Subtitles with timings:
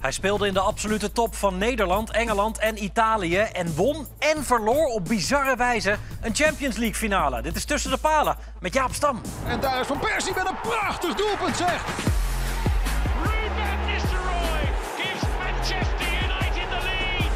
[0.00, 3.38] Hij speelde in de absolute top van Nederland, Engeland en Italië.
[3.38, 7.42] En won en verloor op bizarre wijze een Champions League finale.
[7.42, 9.20] Dit is Tussen de Palen met Jaap Stam.
[9.46, 11.84] En daar is Van Persie met een prachtig doelpunt, zeg.
[13.22, 17.30] Ruben Nistelrooy gives Manchester United the lead.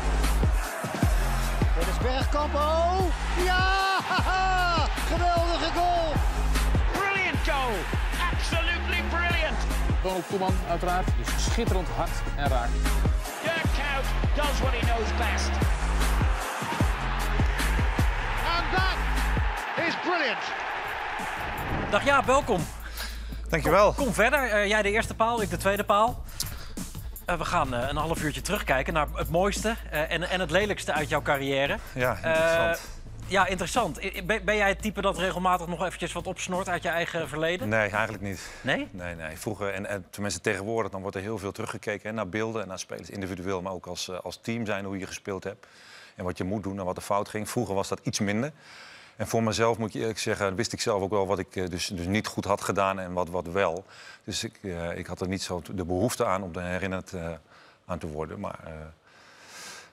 [1.79, 2.55] Dit is Bergkamp.
[2.55, 3.01] Oh,
[3.45, 3.90] ja!
[10.03, 11.07] Ronald Koeman uiteraard.
[11.19, 12.69] Dus schitterend hard en raak.
[13.43, 14.07] Dirk Kuyt
[14.37, 15.51] does what he knows best.
[18.55, 18.97] And that
[19.87, 20.43] is brilliant.
[21.91, 22.61] Dag Jaap, welkom.
[23.49, 23.93] Dankjewel.
[23.93, 24.51] Kom verder.
[24.51, 26.23] Eh, jij de eerste paal, ik de tweede paal.
[27.31, 30.51] Eh, we gaan eh, een half uurtje terugkijken naar het mooiste eh, en, en het
[30.51, 31.79] lelijkste uit jouw carrière.
[31.95, 33.00] Ja, interessant.
[33.31, 34.01] Ja, interessant.
[34.27, 37.69] Ben, ben jij het type dat regelmatig nog eventjes wat opsnort uit je eigen verleden?
[37.69, 38.51] Nee, eigenlijk niet.
[38.61, 38.89] Nee?
[38.91, 39.37] Nee, nee.
[39.37, 42.69] Vroeger, en, en tenminste tegenwoordig, dan wordt er heel veel teruggekeken hè, naar beelden en
[42.69, 45.67] naar spelers individueel, maar ook als, eh, als team zijn, hoe je gespeeld hebt.
[46.15, 47.49] En wat je moet doen en wat er fout ging.
[47.49, 48.53] Vroeger was dat iets minder.
[49.17, 51.67] En voor mezelf moet ik eerlijk zeggen, wist ik zelf ook wel wat ik eh,
[51.67, 53.85] dus, dus niet goed had gedaan en wat, wat wel.
[54.25, 57.13] Dus ik, eh, ik had er niet zo de behoefte aan om er herinnerd
[57.87, 58.41] aan te worden.
[58.41, 58.93] Maar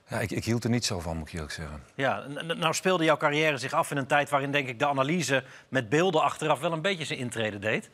[0.07, 1.83] ja, ik, ik hield er niet zo van, moet ik eerlijk zeggen.
[1.95, 2.23] Ja,
[2.57, 5.89] nou speelde jouw carrière zich af in een tijd waarin denk ik de analyse met
[5.89, 7.89] beelden achteraf wel een beetje zijn intrede deed.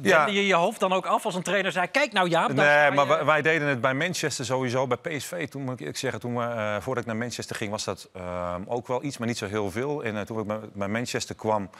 [0.00, 0.26] Ja.
[0.26, 2.56] Je je hoofd dan ook af als een trainer zei: Kijk nou Jaap.
[2.56, 4.86] daar Nee, maar je." wij, deden het bij Manchester sowieso.
[4.86, 7.84] Bij PSV, toen moet ik zeggen, toen we, eh, voordat ik naar Manchester ging, was
[7.84, 10.04] dat eh, ook wel iets, maar niet zo heel veel.
[10.04, 11.70] En eh, toen ik bij Manchester kwam,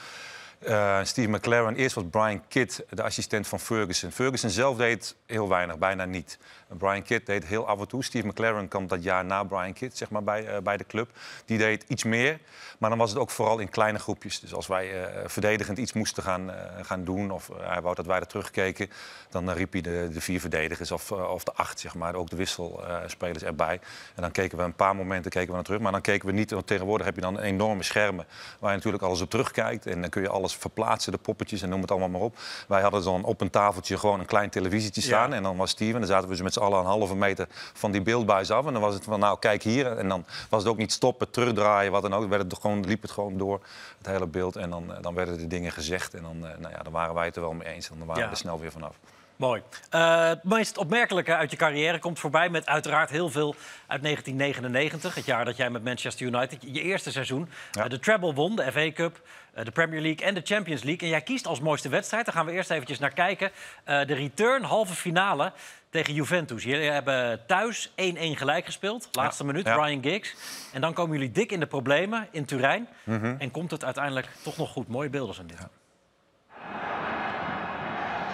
[0.64, 4.10] eh, Steve McLaren, eerst was Brian Kidd de assistent van Ferguson.
[4.10, 6.38] Ferguson zelf deed heel weinig, bijna niet.
[6.78, 8.04] Brian Kidd deed heel af en toe.
[8.04, 11.10] Steve McLaren kwam dat jaar na Brian Kidd zeg maar, bij, eh, bij de club.
[11.44, 12.38] Die deed iets meer,
[12.78, 14.40] maar dan was het ook vooral in kleine groepjes.
[14.40, 16.50] Dus als wij eh, verdedigend iets moesten gaan,
[16.82, 18.90] gaan doen, of hij wou dat wij er terugkeken,
[19.30, 22.36] dan riep hij de, de vier verdedigers of, of de acht, zeg maar, ook de
[22.36, 23.80] wisselspelers erbij.
[24.14, 26.32] En dan keken we een paar momenten keken we naar terug, maar dan keken we
[26.32, 26.50] niet.
[26.50, 28.26] Want tegenwoordig heb je dan enorme schermen
[28.58, 29.86] waar je natuurlijk alles op terugkijkt.
[29.86, 32.36] En dan kun je alles verplaatsen, de poppetjes en noem het allemaal maar op.
[32.68, 35.30] Wij hadden dan op een tafeltje gewoon een klein televisietje staan.
[35.30, 35.36] Ja.
[35.36, 37.90] En dan was Steven, dan zaten we dus met z'n allen een halve meter van
[37.92, 38.66] die beeldbuis af.
[38.66, 39.96] En dan was het van, nou, kijk hier.
[39.98, 42.28] En dan was het ook niet stoppen, terugdraaien, wat dan ook.
[42.28, 43.60] Werd het gewoon, liep het gewoon door,
[43.98, 44.56] het hele beeld.
[44.56, 46.14] En dan, eh, dan werden de dingen gezegd.
[46.14, 47.90] En dan, eh, nou ja, dan waren wij het er wel mee eens.
[47.90, 48.28] En dan waren Ja.
[48.28, 48.96] we er snel weer vanaf.
[49.36, 49.62] Mooi.
[49.90, 53.54] Eh, het meest opmerkelijke uit je carrière komt voorbij met uiteraard heel veel
[53.86, 55.14] uit 1999.
[55.14, 57.88] Het jaar dat jij met Manchester United je eerste seizoen Ja.
[57.88, 59.20] de treble won, de FA Cup,
[59.54, 61.02] de Premier League en de Champions League.
[61.02, 63.50] En jij kiest als mooiste wedstrijd, daar gaan we eerst eventjes naar kijken,
[63.84, 65.52] eh, de return halve finale
[65.90, 66.62] tegen Juventus.
[66.62, 69.74] Jullie hebben thuis 1-1 gelijk gespeeld, laatste minuut, Ja.
[69.74, 70.34] Ryan Giggs.
[70.72, 72.88] En dan komen jullie dik in de problemen in Turijn.
[73.04, 73.34] Mhm.
[73.38, 74.88] En komt het uiteindelijk toch nog goed.
[74.88, 75.58] Mooie beelden zijn dit.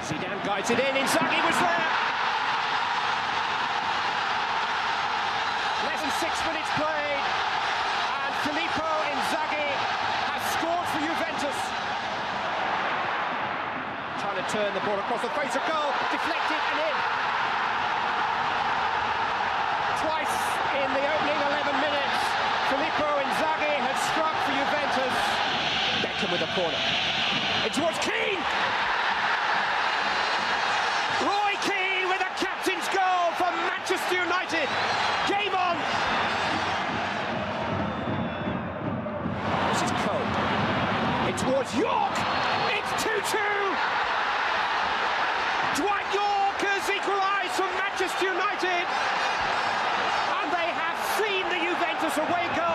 [0.05, 0.97] Zidane guides it in.
[0.97, 1.87] Inzaghi was there.
[5.87, 7.08] Less than six minutes played,
[14.49, 16.97] turn the ball across the face of goal, deflected and in.
[20.01, 20.37] Twice
[20.73, 22.21] in the opening 11 minutes,
[22.73, 25.17] Filippo Inzaghi has struck for Juventus.
[26.01, 26.81] Beckham with a corner.
[27.69, 28.41] It's towards Keane.
[31.29, 34.65] Roy Keane with a captain's goal for Manchester United.
[35.29, 35.77] Game on.
[39.77, 40.25] This is Cole.
[41.29, 42.08] In towards York.
[52.19, 52.68] Juventus away goal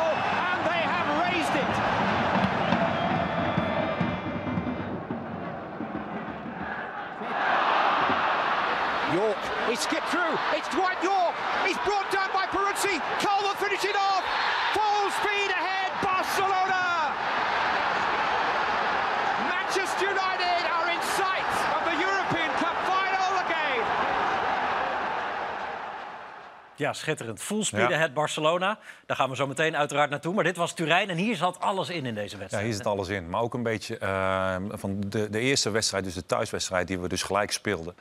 [26.75, 27.41] Ja, schitterend.
[27.41, 27.95] Full speed Ja.
[27.95, 28.79] ahead Barcelona.
[29.05, 30.33] Daar gaan we zo meteen uiteraard naartoe.
[30.33, 32.65] Maar dit was Turijn en hier zat alles in in deze Ja, wedstrijd.
[32.65, 33.29] hier zit alles in.
[33.29, 37.07] Maar ook een beetje eh, van de, de eerste wedstrijd, dus de thuiswedstrijd, die we
[37.07, 37.95] dus gelijk speelden.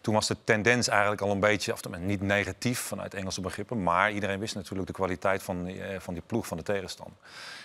[0.00, 3.82] Toen was de tendens eigenlijk al een beetje, of niet negatief vanuit Engelse begrippen.
[3.82, 7.16] Maar iedereen wist natuurlijk de kwaliteit van die, eh, van die ploeg van de tegenstander.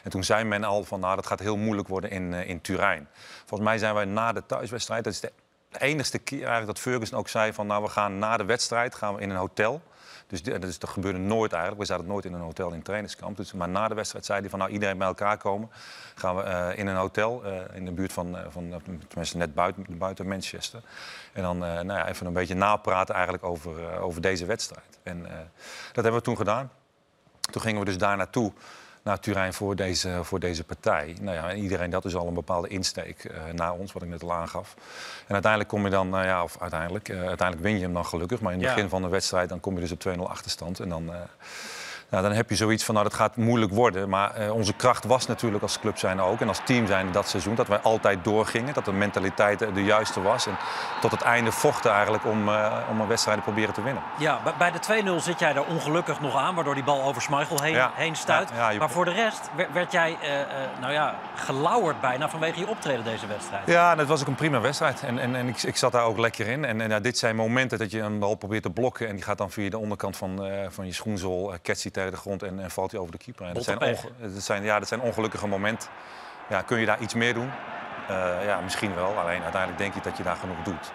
[0.03, 2.61] En toen zei men al van, nou, dat gaat heel moeilijk worden in, eh, in
[2.61, 3.07] Turijn.
[3.45, 5.31] Volgens mij zijn wij na de thuiswedstrijd, dat is de
[5.71, 7.67] de enigste keer eigenlijk dat Ferguson ook zei van...
[7.67, 9.81] nou, we gaan na de wedstrijd gaan we in een hotel.
[10.31, 11.81] Dus dat, is, gebeurde nooit eigenlijk.
[11.81, 13.37] We zaten nooit in een hotel in een trainingskamp.
[13.37, 15.69] Dus, maar na de wedstrijd zei hij van nou, iedereen bij elkaar komen.
[16.15, 19.53] Gaan we eh, in een hotel eh, in de buurt van, eh, van tenminste net
[19.53, 20.81] buiten, buiten Manchester.
[21.33, 24.99] En dan nou ja, even een beetje napraten eigenlijk over, over deze wedstrijd.
[25.03, 25.21] En
[25.93, 26.71] dat hebben we toen gedaan.
[27.51, 28.51] Toen gingen we dus daar naartoe,
[29.03, 31.15] naar Turijn voor deze, voor deze partij.
[31.21, 34.09] Nou ja, en iedereen dat is al een bepaalde insteek eh naar ons, wat ik
[34.09, 34.75] net al aangaf.
[35.27, 38.05] En uiteindelijk kom je dan, nou ja, of uiteindelijk, eh, uiteindelijk win je hem dan
[38.05, 38.41] gelukkig.
[38.41, 38.73] Maar in het Ja.
[38.73, 40.79] begin van de wedstrijd dan kom je dus op 2-0 achterstand.
[40.79, 41.19] En dan, eh,
[42.11, 44.09] nou, dan heb je zoiets van, nou dat gaat moeilijk worden.
[44.09, 47.27] Maar eh, onze kracht was natuurlijk als club zijn ook en als team zijn dat
[47.27, 47.55] seizoen.
[47.55, 50.47] Dat wij altijd doorgingen, dat de mentaliteit eh, de juiste was.
[50.47, 50.55] En
[51.01, 54.03] tot het einde vochten eigenlijk om, eh, om een wedstrijd te proberen te winnen.
[54.19, 57.61] Ja, bij- de 2-0 zit jij er ongelukkig nog aan, waardoor die bal over Schmeichel
[57.61, 57.91] heen, Ja.
[57.93, 58.49] heen stuit.
[58.49, 60.29] Ja, ja, je- Maar voor de rest werd, jij eh,
[60.81, 63.67] nou ja, gelauwerd bijna vanwege je optreden deze wedstrijd.
[63.67, 65.01] Ja, het was ook een prima wedstrijd.
[65.03, 66.65] En, en, en ik, ik zat daar ook lekker in.
[66.65, 69.07] En, en ja, dit zijn momenten dat je een bal probeert te blokken.
[69.07, 72.21] En die gaat dan via de onderkant van, van je schoenzool, uh, die tegen de
[72.21, 73.45] grond en, en valt hij over de keeper.
[73.47, 75.89] En dat, zijn dat, zijn, ja, dat zijn ongelukkige momenten.
[76.49, 77.51] Ja, kun je daar iets meer doen?
[78.07, 79.17] Eh, ja, misschien wel.
[79.17, 80.91] Alleen uiteindelijk denk ik dat je daar genoeg doet.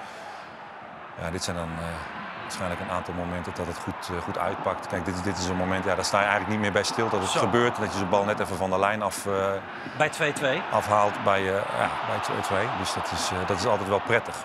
[1.21, 1.85] Ja, dit zijn dan eh,
[2.43, 4.87] waarschijnlijk een aantal momenten dat het goed, eh, goed uitpakt.
[4.87, 6.83] Kijk, dit, is- dit is een moment, ja, daar sta je eigenlijk niet meer bij
[6.83, 7.09] stil.
[7.09, 7.39] Dat het Zo.
[7.41, 9.25] gebeurt, dat je de bal net even van de lijn af,
[9.99, 10.63] Bij 2-2.
[10.71, 12.69] afhaalt bij, eh ja, bij 2-2.
[12.79, 14.37] Dus dat is, dat is altijd wel prettig.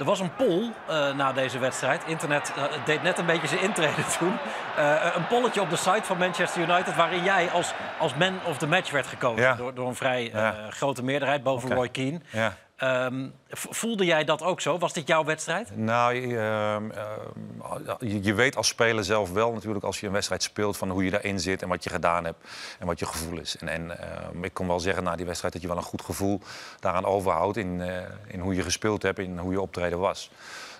[0.00, 2.02] Er was een poll eh, na deze wedstrijd.
[2.06, 4.32] Internet eh, deed net een beetje zijn intrede toen.
[4.76, 6.96] Eh, een polletje op de site van Manchester United...
[6.96, 9.42] waarin jij als, als man of the match werd gekozen.
[9.42, 9.54] Ja.
[9.54, 10.54] Door, door een vrij Ja.
[10.70, 11.74] grote meerderheid boven.
[11.74, 12.20] Roy Keane.
[12.30, 12.54] Ja.
[12.80, 14.78] Ehm, voelde jij dat ook zo?
[14.78, 15.76] Was dit jouw wedstrijd?
[15.76, 20.12] Nou, je, ehm, ehm, je, je weet als speler zelf wel natuurlijk als je een
[20.12, 22.48] wedstrijd speelt van hoe je daarin zit en wat je gedaan hebt
[22.78, 23.56] en wat je gevoel is.
[23.56, 23.98] En, en
[24.42, 26.40] ik kon wel zeggen na die wedstrijd dat je wel een goed gevoel
[26.80, 30.30] daaraan overhoudt in, eh, in hoe je gespeeld hebt, in hoe je optreden was.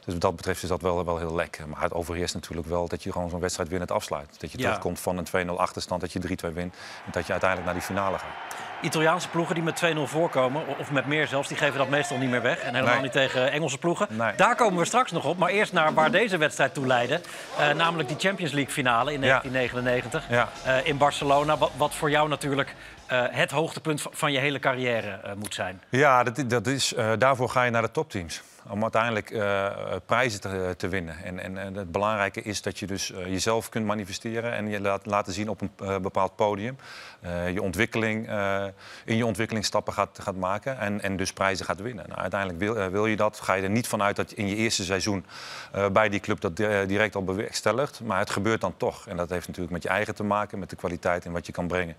[0.04, 1.68] Dus wat dat betreft is dat wel, wel heel lekker.
[1.68, 4.40] Maar het overheerst natuurlijk wel dat je gewoon zo'n wedstrijd winnend afsluit.
[4.40, 4.64] Dat je Ja.
[4.64, 6.74] terugkomt van een 2-0 achterstand, dat je 3-2 wint
[7.04, 8.68] en dat je uiteindelijk naar die finale gaat.
[8.82, 12.30] Italiaanse ploegen die met 2-0 voorkomen, of met meer zelfs, die geven dat meestal niet
[12.30, 12.58] meer weg.
[12.58, 13.02] En helemaal Nee.
[13.02, 14.06] niet tegen Engelse ploegen.
[14.10, 14.32] Nee.
[14.36, 15.38] Daar komen we straks nog op.
[15.38, 17.20] Maar eerst naar waar deze wedstrijd toe leidde.
[17.58, 19.26] Eh, namelijk die Champions League finale in Ja.
[19.26, 20.48] 1999 Ja.
[20.64, 21.56] eh, in Barcelona.
[21.58, 22.74] Wat, wat voor jou natuurlijk
[23.06, 25.82] eh, het hoogtepunt van- je hele carrière moet zijn.
[25.88, 28.42] Ja, dat, dat is, daarvoor ga je naar de topteams.
[28.70, 29.72] Om uiteindelijk eh, eh,
[30.06, 31.16] prijzen te, te winnen.
[31.24, 34.80] En, en, en het belangrijke is dat je dus eh, jezelf kunt manifesteren en je
[34.80, 36.76] laat, laten zien op een eh, bepaald podium.
[37.20, 38.64] Eh, je ontwikkeling, eh,
[39.04, 42.04] in je ontwikkelingsstappen gaat, gaat maken en, en dus prijzen gaat winnen.
[42.08, 43.40] Nou, uiteindelijk wil, eh, wil je dat.
[43.40, 45.24] Ga je er niet vanuit dat je in je eerste seizoen
[45.72, 48.00] eh, bij die club dat eh, direct al bewerkstelligt.
[48.00, 49.06] Maar het gebeurt dan toch.
[49.06, 51.52] En dat heeft natuurlijk met je eigen te maken, met de kwaliteit en wat je
[51.52, 51.96] kan brengen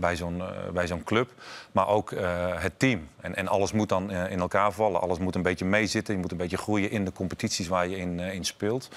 [0.00, 1.30] bij zo'n eh, bij zo'n club.
[1.72, 3.08] Maar ook eh, het team.
[3.20, 5.00] En, en alles moet dan eh, in elkaar vallen.
[5.00, 6.14] Alles moet een beetje meezitten.
[6.14, 8.88] Je moet een beetje groeien in de competities waar je in, in speelt.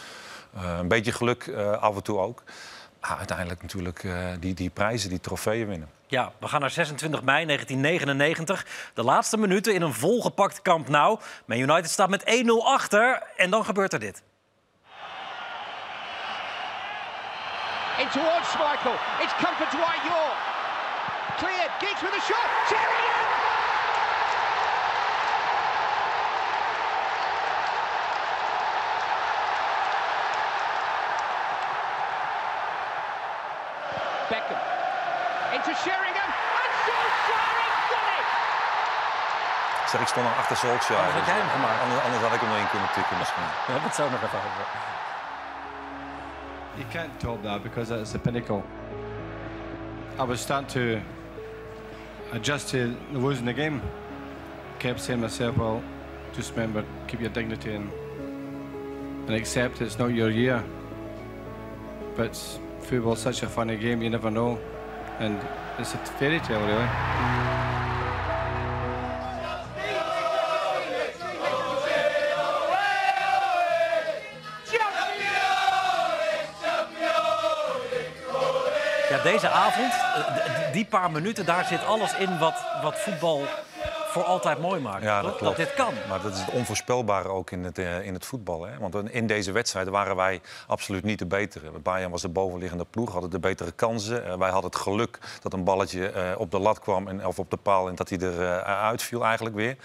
[0.53, 2.43] Eh, een beetje geluk eh, af en toe ook.
[3.01, 5.89] Maar uiteindelijk natuurlijk eh, die, die prijzen, die trofeeën winnen.
[6.07, 8.65] Ja, we gaan naar 26 mei 1999.
[8.93, 11.19] De laatste minuten in een volgepakt Camp Nou.
[11.45, 14.23] Man United staat met 1-0 achter en dan gebeurt er dit.
[17.99, 18.93] In towards Schmeichel.
[19.21, 20.52] It's come for Dwight York.
[21.37, 21.71] Cleared.
[21.79, 22.47] Giggs with a shot.
[22.69, 23.31] Sheringham!
[34.29, 34.59] Beckham.
[35.55, 36.29] Into Sheringham.
[36.61, 38.27] And Solskjaer has done it!
[39.83, 40.99] Ik zeg, ik stond al achter Solskjaer.
[40.99, 41.81] Anders had jij hem gemaakt.
[41.83, 43.47] Anders, anders had ik hem erin kunnen tikken misschien.
[43.65, 44.65] We hebben het zo nog even over.
[46.75, 48.61] You can't top that because that's the pinnacle.
[50.19, 51.01] I was starting to
[52.33, 53.81] adjust to losing the game.
[54.79, 55.81] Kept saying to myself, well,
[56.33, 57.89] just remember, keep your dignity and,
[59.27, 60.63] and accept it's not your year.
[62.15, 62.35] But
[62.81, 64.59] football's such a funny game, you never know.
[65.19, 65.39] And
[65.77, 67.12] it's a fairy tale, really.
[79.73, 83.45] Avond, eh, die paar minuten, daar zit alles in wat, wat voetbal
[84.07, 85.03] voor altijd mooi maakt.
[85.03, 85.57] Ja, dat klopt.
[85.57, 85.93] dit kan.
[86.09, 88.65] Maar dat is het onvoorspelbare ook in het, eh, in het voetbal.
[88.65, 88.77] Hè?
[88.77, 91.69] Want in deze wedstrijd waren wij absoluut niet de betere.
[91.83, 94.25] Bayern was de bovenliggende ploeg, hadden de betere kansen.
[94.25, 97.49] Eh, wij hadden het geluk dat een balletje op de lat kwam en, of op
[97.49, 99.77] de paal en dat hij eruit uitviel eigenlijk weer.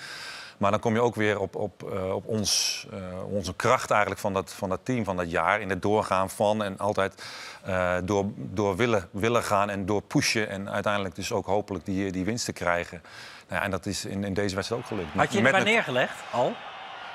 [0.58, 2.98] Maar dan kom je ook weer op, op, eh, op ons, eh,
[3.30, 5.60] onze kracht eigenlijk van dat, van dat team van dat jaar.
[5.60, 7.22] In het doorgaan van en altijd
[7.64, 10.48] eh, door, door willen, willen gaan en door pushen.
[10.48, 13.02] En uiteindelijk dus ook hopelijk die, die winst te krijgen.
[13.48, 15.08] Nou ja, en dat is in, in deze wedstrijd ook gelukt.
[15.14, 16.52] Had je erbij met- neergelegd al?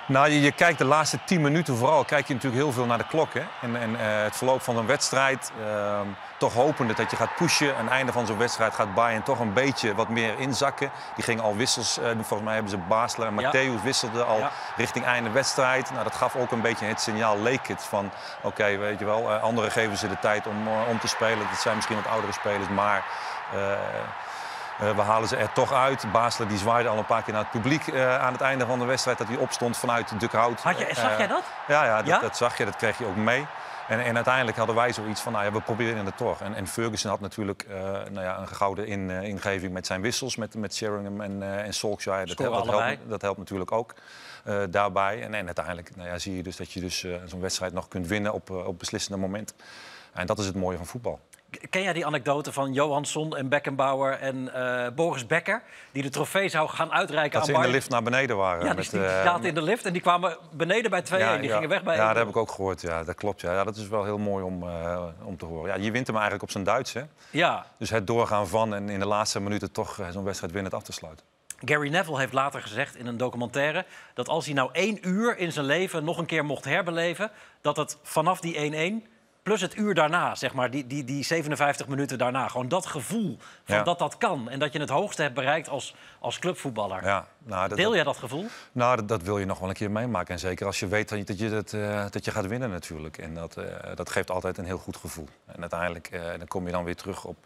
[0.06, 2.98] Nou, je, je kijkt de laatste 10 minuten vooral, kijk je natuurlijk heel veel naar
[2.98, 3.34] de klok.
[3.34, 3.44] Hè?
[3.62, 6.08] En, en eh, het verloop van een wedstrijd, ehm,
[6.38, 7.76] toch hopende dat je gaat pushen.
[7.78, 10.92] Aan het einde van zo'n wedstrijd gaat Bayern toch een beetje wat meer inzakken.
[11.16, 13.52] Die gingen al wissels, eh, volgens mij hebben ze Basler en Ja.
[13.52, 14.52] Matthäus wisselden al Ja.
[14.78, 15.92] richting einde wedstrijd.
[15.92, 19.32] Nou, dat gaf ook een beetje het signaal, leek het, van oké, weet je wel,
[19.32, 21.48] eh, anderen geven ze de tijd om, om te spelen.
[21.50, 23.04] Dat zijn misschien wat oudere spelers, maar...
[24.80, 26.06] eh, we halen ze er toch uit.
[26.12, 28.80] Basler die zwaaide al een paar keer naar het publiek eh, aan het einde van
[28.80, 29.18] de wedstrijd.
[29.18, 30.62] Dat hij opstond vanuit de dugout.
[30.62, 31.44] Had je, zag Eh, jij dat?
[31.68, 32.20] Ja, ja, dat, Ja?
[32.20, 32.66] dat zag je.
[32.66, 33.46] Dat kreeg je ook mee.
[33.88, 36.42] En, en uiteindelijk hadden wij zoiets van, nou ja, we proberen het toch.
[36.42, 37.66] En, en Ferguson had natuurlijk
[38.12, 40.36] nou ja, een gouden in, ingeving met zijn wissels.
[40.36, 42.26] Met, met Sheringham en, eh en Solskjaer.
[42.28, 43.94] Dat, helpt, dat, helpt, dat helpt natuurlijk ook
[44.70, 45.24] daarbij.
[45.24, 48.08] En, en uiteindelijk nou ja, zie je dus dat je dus, zo'n wedstrijd nog kunt
[48.08, 49.54] winnen op, op beslissende moment.
[50.14, 51.20] En dat is het mooie van voetbal.
[51.70, 55.62] Ken jij die anekdote van Johansson en Beckenbauer en eh, Boris Becker...
[55.92, 58.60] die de trofee zou gaan uitreiken Dat aan ze in de lift naar beneden waren.
[58.66, 61.06] Ja, die, met, die eh, zaten in de lift en die kwamen beneden bij 2-1.
[61.42, 62.08] die gingen weg bij Ja, 1-0.
[62.08, 62.82] dat heb ik ook gehoord.
[62.82, 63.42] Ja, dat klopt.
[63.42, 63.54] Ja.
[63.54, 65.70] Ja, dat is wel heel mooi om, eh, om te horen.
[65.78, 66.94] Ja, je wint hem eigenlijk op zijn Duits.
[66.94, 67.02] Hè?
[67.30, 70.74] Ja, Dus het doorgaan van en in de laatste minuten toch eh, zo'n wedstrijd winnend
[70.76, 71.26] af te sluiten.
[71.66, 73.86] Gary Neville heeft later gezegd in een documentaire...
[74.14, 77.32] dat als hij nou één uur in zijn leven nog een keer mocht herbeleven...
[77.62, 79.13] dat het vanaf die 1-1
[79.44, 82.48] plus het uur daarna, zeg maar, die, die, die 57 minuten daarna...
[82.48, 83.84] gewoon dat gevoel van Ja.
[83.84, 84.50] dat dat kan...
[84.50, 87.04] en dat je het hoogste hebt bereikt als, als clubvoetballer.
[87.04, 88.46] Ja, nou, dat, Deel jij dat gevoel?
[88.72, 90.34] Nou, dat, dat wil je nog wel een keer meemaken.
[90.34, 92.70] En zeker als je weet dat je, dat je, dat, eh, dat je gaat winnen
[92.70, 93.18] natuurlijk.
[93.18, 95.28] En dat, eh, dat geeft altijd een heel goed gevoel.
[95.46, 97.38] En uiteindelijk eh, dan kom je dan weer terug op,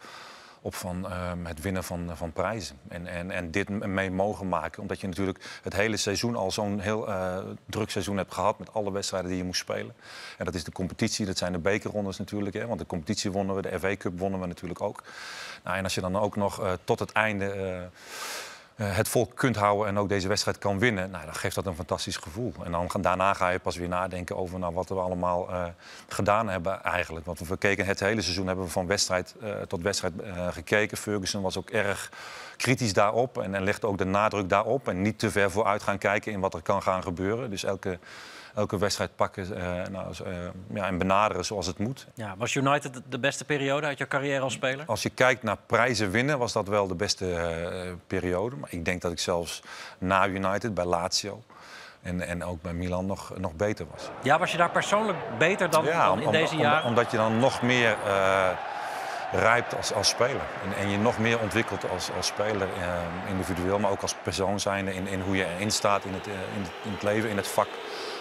[0.60, 2.76] op van, ehm, het winnen van, van prijzen.
[2.88, 4.82] En, en, en dit mee mogen maken.
[4.82, 8.58] Omdat je natuurlijk het hele seizoen al zo'n heel eh, druk seizoen hebt gehad...
[8.58, 9.94] met alle wedstrijden die je moest spelen.
[10.38, 12.54] En dat is de competitie, dat zijn de bekerrondes natuurlijk.
[12.54, 15.02] Hè, want de competitie wonnen we, de FA Cup wonnen we natuurlijk ook.
[15.64, 17.88] Nou, en als je dan ook nog eh, tot het einde...
[18.78, 21.66] eh, het volk kunt houden en ook deze wedstrijd kan winnen, nou, dan geeft dat
[21.66, 22.52] een fantastisch gevoel.
[22.64, 25.64] En dan, daarna ga je pas weer nadenken over nou, wat we allemaal eh,
[26.08, 27.26] gedaan hebben eigenlijk.
[27.26, 30.14] Want we keken het hele seizoen hebben we van wedstrijd eh, tot wedstrijd
[30.50, 30.96] gekeken.
[30.96, 32.10] Ferguson was ook erg
[32.56, 34.88] kritisch daarop en, en legde ook de nadruk daarop.
[34.88, 37.50] En niet te ver vooruit gaan kijken in wat er kan gaan gebeuren.
[37.50, 37.98] Dus elke,
[38.58, 40.32] elke wedstrijd pakken eh, nou, eh,
[40.74, 42.06] ja, en benaderen zoals het moet.
[42.14, 44.84] Ja, was United de- beste periode uit je carrière als speler?
[44.86, 48.56] Als je kijkt naar prijzen winnen, was dat wel de beste eh, periode.
[48.56, 49.62] Maar ik denk dat ik zelfs
[49.98, 51.42] na United, bij Lazio
[52.02, 54.08] en, en ook bij Milan nog, nog beter was.
[54.22, 56.84] Ja, was je daar persoonlijk beter dan, dan in om- deze om- jaren?
[56.88, 57.96] omdat je dan nog meer
[59.32, 60.42] rijpt als, als speler.
[60.64, 62.68] En, en je nog meer ontwikkelt als, als speler,
[63.28, 64.94] individueel, maar ook als persoon zijnde.
[64.94, 67.48] In, in hoe je erin staat in het, in, het, in het leven, in het
[67.48, 67.68] vak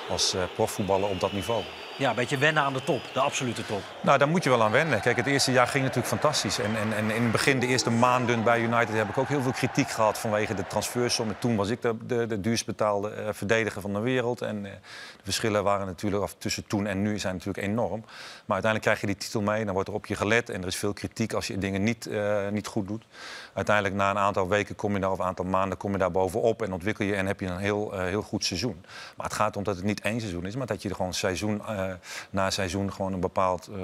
[0.10, 1.62] als eh, profvoetballer op dat niveau.
[1.98, 3.82] Ja, een beetje wennen aan de top, de absolute top.
[4.02, 5.02] Nou, daar moet je wel aan wennen.
[5.02, 6.60] Kijk, het eerste jaar ging natuurlijk fantastisch.
[6.60, 9.42] En, en, en in het begin, de eerste maanden bij United, heb ik ook heel
[9.42, 11.28] veel kritiek gehad vanwege de transfersom.
[11.28, 14.42] En toen was ik de, de, de duurst betaalde eh, verdediger van de wereld.
[14.42, 14.72] En eh,
[15.18, 18.00] de verschillen waren natuurlijk, of tussen toen en nu zijn natuurlijk enorm.
[18.46, 20.50] Maar uiteindelijk krijg je die titel mee, dan wordt er op je gelet.
[20.50, 23.06] En er is veel kritiek als je dingen niet, eh, niet goed doet.
[23.54, 26.12] Uiteindelijk na een aantal weken kom je daar, of een aantal maanden kom je daar
[26.12, 28.86] bovenop en ontwikkel je en heb je een heel, heel goed seizoen.
[29.16, 31.14] Maar het gaat om dat het niet één seizoen is, maar dat je er gewoon
[31.14, 31.96] seizoen eh,
[32.30, 33.80] na seizoen gewoon een bepaald eh,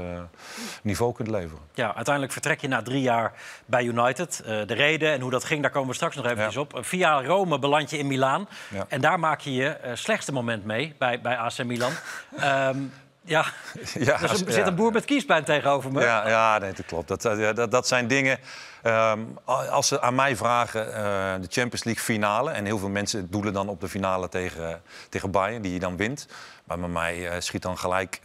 [0.81, 1.63] niveau kunt leveren.
[1.73, 3.31] Ja, uiteindelijk vertrek je na drie jaar
[3.65, 4.39] bij United.
[4.45, 6.59] Eh, de reden en hoe dat ging, daar komen we straks nog even Ja.
[6.59, 6.77] op.
[6.81, 8.47] Via Rome beland je in Milaan.
[8.69, 8.85] Ja.
[8.87, 11.91] En daar maak je je slechtste moment mee bij, bij AC Milan.
[12.39, 12.77] Ehm,
[13.25, 13.45] ja,
[13.99, 14.67] Ja, er zit ja.
[14.67, 16.01] een boer met kiespijn tegenover me.
[16.01, 17.07] Ja, ja nee, dat klopt.
[17.07, 18.39] Dat, eh, dat, dat zijn dingen.
[18.81, 21.01] ehm, als ze aan mij vragen, eh,
[21.41, 22.51] de Champions League finale.
[22.51, 25.97] En heel veel mensen doelen dan op de finale tegen, tegen Bayern, die je dan
[25.97, 26.27] wint.
[26.63, 28.19] Maar bij mij eh, schiet dan gelijk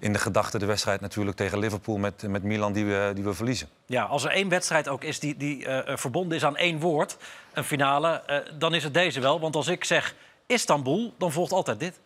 [0.00, 3.34] in de gedachte de wedstrijd natuurlijk tegen Liverpool met, met Milan die we, die we
[3.34, 3.68] verliezen.
[3.86, 7.16] Ja, als er één wedstrijd ook is die, die verbonden is aan één woord,
[7.52, 9.40] een finale, dan is het deze wel.
[9.40, 10.14] Want als ik zeg
[10.46, 12.00] Istanbul, dan volgt altijd dit.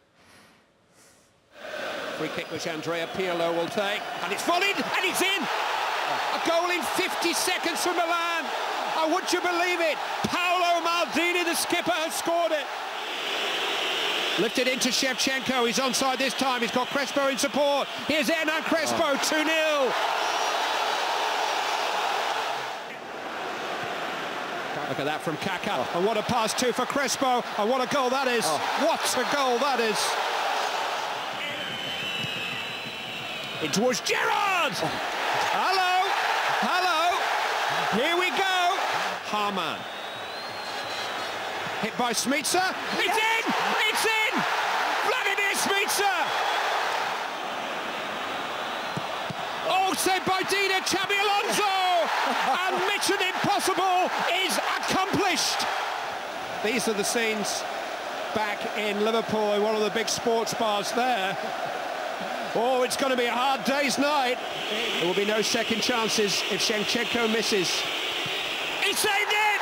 [2.19, 4.01] Free kick which Andrea Pirlo will take.
[4.25, 5.43] And it's volleyed and it's in!
[6.33, 8.45] A goal in 50 seconds from Milan.
[8.97, 9.97] Oh, would you believe it?
[10.25, 12.65] Paolo Maldini, the skipper, has scored it.
[14.41, 15.67] Lifted into Shevchenko.
[15.67, 16.63] He's onside this time.
[16.63, 17.87] He's got Crespo in support.
[18.09, 19.17] Here's Hernan Crespo, ah.
[19.17, 20.17] 2 0.
[24.89, 25.85] Look at that from Kaká.
[25.97, 27.43] And what a pass too for Crespo.
[27.59, 28.45] And what a goal that is.
[28.47, 28.87] Ah.
[28.87, 30.26] What a goal that is.
[33.67, 34.79] In towards Gerrard.
[35.51, 35.95] Hello.
[36.63, 37.19] Hello.
[37.99, 38.79] Here we go.
[39.27, 39.75] Harman.
[41.83, 42.63] Hit by Smitsa.
[42.95, 43.43] It's in.
[43.91, 44.33] It's in.
[45.11, 46.15] Vladimir Smitsa.
[49.67, 51.67] Oh, saved by Dina Chabi Alonso.
[52.71, 54.07] and Mission Impossible
[54.47, 55.67] is accomplished.
[56.63, 57.65] These are the scenes
[58.33, 61.37] back in Liverpool one of the big sports bars there.
[62.59, 64.39] Oh, it's going to be a hard day's night.
[64.99, 67.69] There will be no second chances if Shevchenko misses.
[68.83, 69.61] He saved it!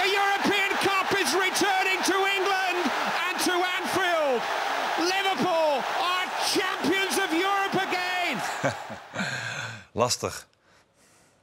[0.00, 2.78] The European Cup is returning to England
[3.26, 4.40] and to Anfield.
[5.14, 5.72] Liverpool
[6.12, 8.40] are champions of Europe again.
[10.02, 10.46] Lastig.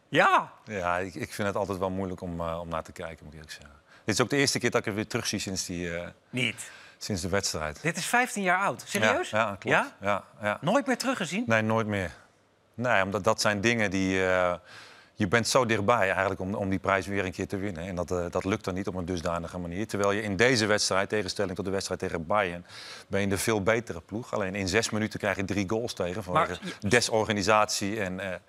[0.10, 3.25] Ja, Ja, ik, ik vind het altijd wel moeilijk om, eh, om naar te kijken,
[3.25, 3.79] moet ik eerlijk zeggen.
[4.06, 6.08] Dit is ook de eerste keer dat ik er weer terug zie sinds, die, eh,
[6.29, 6.72] niet.
[7.01, 7.82] Sinds de wedstrijd.
[7.82, 8.84] Dit is 15 jaar oud.
[8.86, 9.29] Serieus?
[9.29, 9.63] Ja, ja klopt.
[9.77, 9.91] Ja?
[10.01, 10.24] Ja?
[10.41, 11.44] Ja, Nooit meer teruggezien?
[11.48, 12.12] Nee, nooit meer.
[12.74, 14.25] Nee, omdat dat zijn dingen die...
[14.25, 14.53] eh,
[15.13, 17.84] je bent zo dichtbij eigenlijk om, om die prijs weer een keer te winnen.
[17.88, 19.88] En dat, eh, dat lukt dan niet op een dusdanige manier.
[19.88, 22.65] Terwijl je in deze wedstrijd, tegenstelling tot de wedstrijd tegen Bayern...
[23.08, 24.34] ben je de veel betere ploeg.
[24.34, 26.24] Alleen in zes minuten krijg je drie goals tegen.
[26.24, 28.41] Vanwege Maar- desorganisatie en...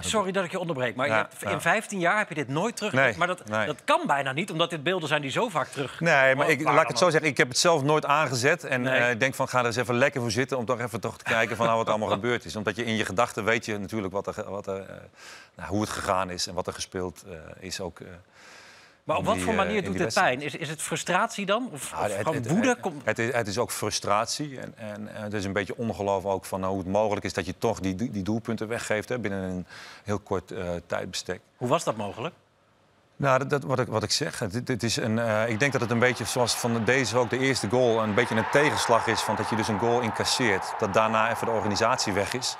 [0.00, 1.60] Sorry dat ik je onderbreek, maar je hebt, in ja.
[1.60, 2.92] 15 jaar heb je dit nooit terug.
[2.92, 3.66] Nee, maar dat, nee.
[3.66, 6.00] dat kan bijna niet, omdat dit beelden zijn die zo vaak terug.
[6.00, 7.30] Nee, maar ik, waren laat ik het zo zeggen.
[7.30, 8.64] Ik heb het zelf nooit aangezet.
[8.64, 8.98] En Nee.
[8.98, 10.58] eh, ik denk van, ga er eens even lekker voor zitten...
[10.58, 12.56] om toch even toch te kijken van nou, wat er allemaal gebeurd is.
[12.56, 14.96] Omdat je in je gedachten weet je natuurlijk wat er, wat er, eh,
[15.56, 16.46] nou, hoe het gegaan is...
[16.46, 17.98] en wat er gespeeld eh, is ook...
[19.10, 20.42] Maar op wat die, voor eh, manier doet dit pijn?
[20.42, 21.68] Is, is het frustratie dan?
[21.72, 22.76] Of, of het- gewoon het- woede?
[22.82, 24.60] Het, het is, het is ook frustratie.
[24.60, 27.32] En, en eh, het is een beetje ongeloof ook van nou, hoe het mogelijk is
[27.32, 29.66] dat je toch die, die doelpunten weggeeft hè, binnen een
[30.04, 31.40] heel kort eh, tijdbestek.
[31.56, 32.34] Hoe was dat mogelijk?
[33.16, 35.80] Nou, dat, dat, wat, ik, wat ik zeg, het, het is een, ik denk dat
[35.80, 38.02] het een beetje zoals van deze ook de eerste goal...
[38.02, 40.74] een beetje een tegenslag is van dat je dus een goal incasseert.
[40.78, 42.56] Dat daarna even de organisatie weg is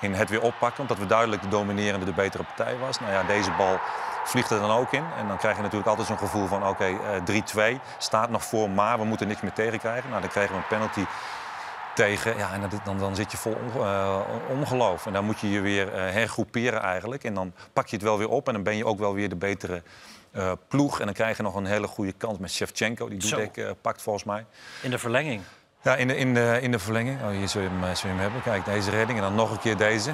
[0.00, 0.80] in het weer oppakken.
[0.80, 3.00] Omdat we duidelijk de dominerende, de betere partij was.
[3.00, 3.78] Nou ja, deze bal
[4.24, 5.04] vliegt er dan ook in.
[5.18, 8.70] En dan krijg je natuurlijk altijd zo'n gevoel van oké, eh 3-2 staat nog voor,
[8.70, 10.08] maar we moeten niks meer tegenkrijgen.
[10.08, 11.04] Nou, dan krijgen we een penalty
[11.94, 12.36] tegen.
[12.36, 15.06] Ja, en dan, dan zit je vol eh, ongeloof.
[15.06, 17.24] En dan moet je je weer eh, hergroeperen eigenlijk.
[17.24, 19.28] En dan pak je het wel weer op en dan ben je ook wel weer
[19.28, 19.82] de betere
[20.30, 20.98] eh, ploeg.
[21.00, 23.08] En dan krijg je nog een hele goede kans met Shevchenko.
[23.08, 23.18] Die.
[23.18, 24.46] Dudek eh, pakt volgens mij.
[24.82, 25.42] In de verlenging.
[25.82, 27.22] Ja, in de, in de, in de verlenging.
[27.22, 28.42] Oh, hier zul je, hem, eh, zul je hem hebben.
[28.42, 29.18] Kijk, deze redding.
[29.18, 30.12] En dan nog een keer deze.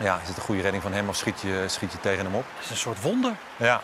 [0.00, 2.34] Ja, is het een goede redding van hem of schiet je, schiet je tegen hem
[2.34, 2.44] op?
[2.54, 3.32] Het is een soort wonder.
[3.56, 3.80] Ja.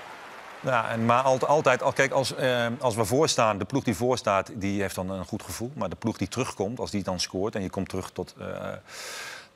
[0.62, 3.96] Ja, en, maar altijd, altijd al- kijk, als, eh, als we voorstaan, de ploeg die
[3.96, 5.70] voorstaat, die heeft dan een goed gevoel.
[5.74, 8.46] Maar de ploeg die terugkomt, als die dan scoort en je komt terug tot, eh,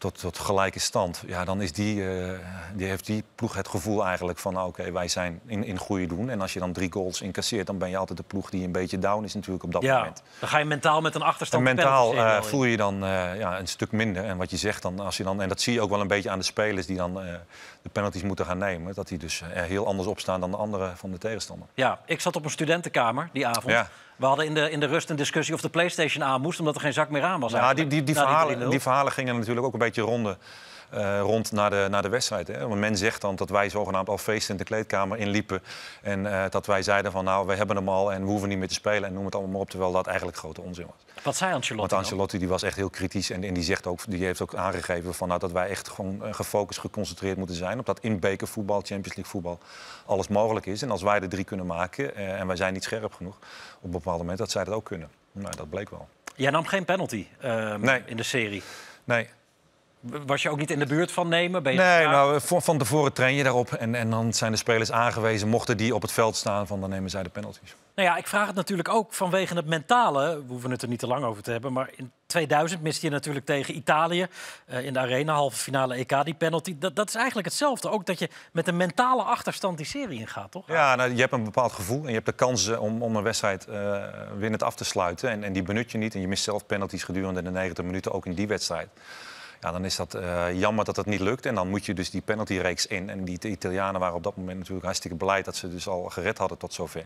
[0.04, 2.38] tot, tot gelijke stand, ja, dan is die, eh,
[2.74, 6.06] die heeft die ploeg het gevoel eigenlijk van, nou, oké, wij zijn in, in goede
[6.06, 6.30] doen.
[6.30, 8.72] En als je dan drie goals incasseert, dan ben je altijd de ploeg die een
[8.72, 10.22] beetje down is natuurlijk op dat Ja, moment.
[10.38, 11.66] dan ga je mentaal met een En achterstand.
[11.66, 14.24] de mentaal eh, voel je dan eh, ja, een stuk minder.
[14.24, 16.06] En wat je zegt dan, als je dan, en dat zie je ook wel een
[16.06, 17.14] beetje aan de spelers die dan
[17.82, 21.10] de penalties moeten gaan nemen, dat die dus heel anders opstaan dan de anderen van
[21.10, 21.66] de tegenstander.
[21.74, 23.66] Ja, ik zat op een studentenkamer die avond.
[23.72, 23.88] Ja.
[24.16, 26.74] We hadden in de, in de rust een discussie of de PlayStation aan moest, omdat
[26.74, 27.52] er geen zak meer aan was.
[27.52, 28.68] Ja, die, die, die, verhalen, 3-0.
[28.68, 30.36] die verhalen gingen natuurlijk ook een beetje ronde,
[30.90, 32.48] eh, rond naar de, naar de wedstrijd.
[32.48, 32.66] Hè?
[32.68, 35.62] Want men zegt dan dat wij zogenaamd al feestend de kleedkamer inliepen.
[36.02, 38.58] En eh, dat wij zeiden van nou, we hebben hem al en we hoeven niet
[38.58, 39.04] meer te spelen.
[39.04, 41.24] En noem het allemaal maar op, terwijl dat eigenlijk grote onzin was.
[41.24, 41.94] Wat zei Ancelotti?
[41.94, 42.02] Want?
[42.04, 45.14] Ancelotti die was echt heel kritisch en, en die, zegt ook, die heeft ook aangegeven
[45.14, 47.78] van, nou, dat wij echt gewoon eh, gefocust, geconcentreerd moeten zijn.
[47.78, 49.58] Op dat in bekervoetbal, Champions League voetbal,
[50.06, 50.82] alles mogelijk is.
[50.82, 53.36] En als wij er drie kunnen maken en wij zijn niet scherp genoeg
[53.76, 55.08] op een bepaald moment, dat zij dat ook kunnen.
[55.32, 56.08] Nou, dat bleek wel.
[56.36, 58.02] Jij nam geen penalty ehm, Nee.
[58.06, 58.62] in de serie.
[59.04, 59.28] Nee,
[60.26, 61.62] Was je ook niet in de buurt van nemen?
[61.62, 63.72] Ben je Nee, nou, van, tevoren train je daarop.
[63.72, 66.90] En, en dan zijn de spelers aangewezen, mochten die op het veld staan, van, dan
[66.90, 67.74] nemen zij de penalties.
[67.94, 70.36] Nou ja, ik vraag het natuurlijk ook vanwege het mentale.
[70.36, 71.72] We hoeven het er niet te lang over te hebben.
[71.72, 74.26] Maar in 2000 miste je natuurlijk tegen Italië
[74.66, 76.76] eh, in de arena, halve finale EK, die penalty.
[76.78, 77.90] Dat, dat is eigenlijk hetzelfde.
[77.90, 80.66] Ook dat je met een mentale achterstand die serie ingaat, toch?
[80.66, 83.22] Ja, nou, je hebt een bepaald gevoel en je hebt de kansen om, om een
[83.22, 84.02] wedstrijd eh
[84.38, 85.30] winnend af te sluiten.
[85.30, 86.14] En, en die benut je niet.
[86.14, 88.88] En je mist zelf penalties gedurende de 90 minuten, ook in die wedstrijd.
[89.64, 91.46] Ja, dan is dat eh, jammer dat dat niet lukt.
[91.46, 93.10] En dan moet je dus die penaltyreeks in.
[93.10, 96.38] En die Italianen waren op dat moment natuurlijk hartstikke blij dat ze dus al gered
[96.38, 97.04] hadden tot zover.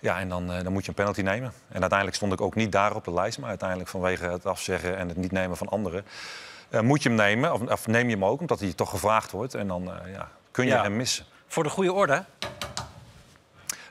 [0.00, 1.52] Ja, en dan, eh, dan moet je een penalty nemen.
[1.68, 3.38] En uiteindelijk stond ik ook niet daar op de lijst.
[3.38, 6.04] Maar uiteindelijk vanwege het afzeggen en het niet nemen van anderen...
[6.68, 9.30] eh, moet je hem nemen, of, of neem je hem ook, omdat hij toch gevraagd
[9.30, 9.54] wordt.
[9.54, 10.82] En dan ja, kun je Ja.
[10.82, 11.24] hem missen.
[11.46, 12.24] Voor de goede orde.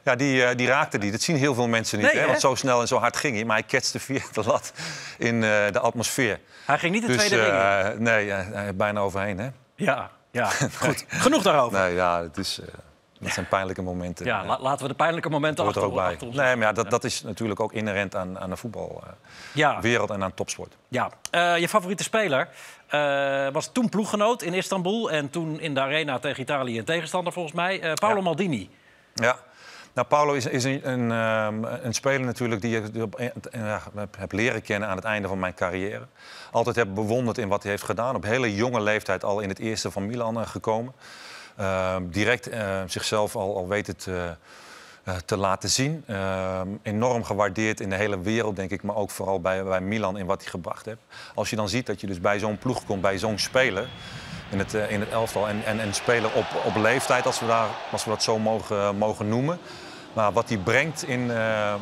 [0.08, 1.12] Ja, die, eh, die raakte die.
[1.12, 2.08] Dat zien heel veel mensen niet.
[2.08, 2.22] Nee, hè?
[2.22, 2.28] hè?
[2.28, 3.46] Want zo snel en zo hard ging hij.
[3.46, 4.72] Maar hij ketste via de lat
[5.18, 6.40] in eh, de atmosfeer.
[6.66, 7.92] Hij ging niet de Dus tweede ring in.
[7.92, 9.40] eh, nee, hij bijna overheen.
[9.40, 9.50] Hè?
[9.76, 10.46] Ja, ja,
[10.84, 11.06] goed.
[11.08, 11.80] Genoeg daarover.
[11.80, 12.60] Nee, ja, het is,
[13.20, 14.26] dat zijn pijnlijke momenten.
[14.26, 16.06] Ja, la- laten we de pijnlijke momenten er achter, ook bij.
[16.12, 20.10] achter ons Nee, maar ja, dat, dat is natuurlijk ook inherent aan, aan de voetbalwereld
[20.10, 20.76] Ja, en aan topsport.
[20.88, 21.12] ja.
[21.56, 22.48] Je favoriete speler
[23.52, 25.12] was toen ploeggenoot in Istanbul...
[25.12, 27.94] en toen in de arena tegen Italië een tegenstander volgens mij.
[27.94, 28.22] Paolo.
[28.22, 28.70] Maldini.
[29.14, 29.38] Ja.
[29.98, 32.84] Nou, Paulo is, een, ehm, een speler natuurlijk die ik
[34.18, 36.08] heb, leren kennen aan het einde van mijn carrière.
[36.52, 38.16] Altijd heb bewonderd in wat hij heeft gedaan.
[38.16, 40.94] Op hele jonge leeftijd al in het eerste van Milan eh, gekomen.
[41.56, 44.36] Ehm, direct eh, zichzelf al, al weten te,
[45.04, 46.04] eh, te laten zien.
[46.08, 48.84] Ehm, enorm gewaardeerd in de hele wereld, denk ik.
[48.84, 51.02] Maar ook vooral bij, bij Milan in wat hij gebracht heeft.
[51.36, 53.88] Als je dan ziet dat je dus bij zo'n ploeg komt, bij zo'n speler
[54.52, 55.48] in het, in het elftal.
[55.48, 59.30] En, en, en op, op leeftijd, als we, daar, als we dat zo mogen, mogen
[59.30, 59.60] noemen.
[60.18, 61.74] Maar wat hij brengt in, eh,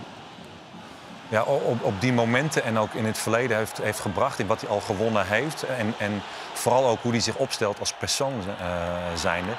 [1.28, 4.40] ja, op, op die momenten en ook in het verleden heeft, heeft gebracht.
[4.40, 5.64] In wat hij al gewonnen heeft.
[5.64, 6.22] En, en
[6.54, 8.66] vooral ook hoe hij zich opstelt als persoon eh,
[9.16, 9.52] zijnde.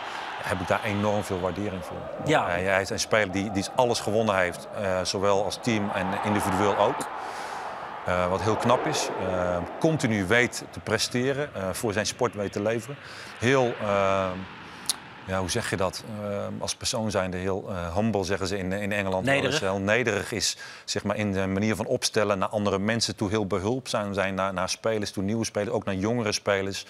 [0.42, 1.96] Heb ik daar enorm veel waardering voor.
[2.24, 2.46] Ja.
[2.46, 4.68] Hij, hij is een speler die, die alles gewonnen heeft.
[4.74, 7.08] eh, zowel als team en individueel ook.
[8.28, 9.08] Wat heel knap is.
[9.78, 11.50] Continu weet te presteren.
[11.72, 12.96] voor zijn sport weet te leveren.
[13.38, 13.74] Heel,
[15.26, 16.04] ja, hoe zeg je dat?
[16.20, 19.24] Eh, als persoon zijnde heel eh, humble, zeggen ze in, in Engeland.
[19.24, 19.60] Nederig.
[19.60, 23.28] Heel nederig is zeg maar, in de manier van opstellen naar andere mensen toe.
[23.30, 25.70] Heel behulpzaam zijn naar, naar spelers toe, nieuwe spelers.
[25.70, 26.86] Ook naar jongere spelers.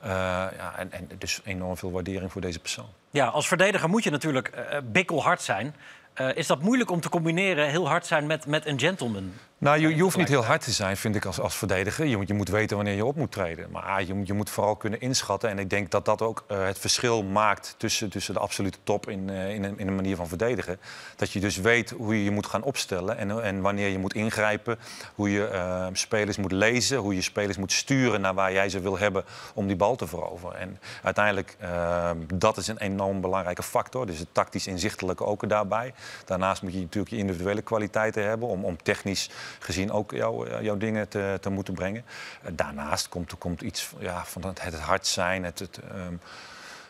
[0.00, 0.10] Eh,
[0.56, 2.88] ja, en, en dus enorm veel waardering voor deze persoon.
[3.10, 5.74] Ja, als verdediger moet je natuurlijk eh, bikkelhard zijn.
[6.14, 9.32] Eh, is dat moeilijk om te combineren, heel hard zijn met, met een gentleman?
[9.60, 12.06] Nou, je, je hoeft niet heel hard te zijn, vind ik, als, als verdediger.
[12.06, 13.70] Je moet, je moet weten wanneer je op moet treden.
[13.70, 15.50] Maar ah, je, moet- je moet vooral kunnen inschatten.
[15.50, 19.08] En ik denk dat dat ook eh, het verschil maakt tussen, tussen de absolute top
[19.08, 20.80] in, eh, in, een, in een manier van verdedigen.
[21.16, 24.14] Dat je dus weet hoe je je moet gaan opstellen en, en wanneer je moet
[24.14, 24.78] ingrijpen.
[25.14, 28.80] Hoe je eh, spelers moet lezen, hoe je spelers moet sturen naar waar jij ze
[28.80, 30.58] wil hebben om die bal te veroveren.
[30.58, 34.06] En uiteindelijk, eh, dat is een enorm belangrijke factor.
[34.06, 35.94] Dus het tactisch inzichtelijke ook daarbij.
[36.24, 40.62] Daarnaast moet je natuurlijk je individuele kwaliteiten hebben om, om technisch gezien ook jouw, eh,
[40.62, 42.04] jouw dingen te, te moeten brengen.
[42.42, 46.14] Eh, Daarnaast komt, komt iets ja, van het, het hard zijn, het, het, ehm,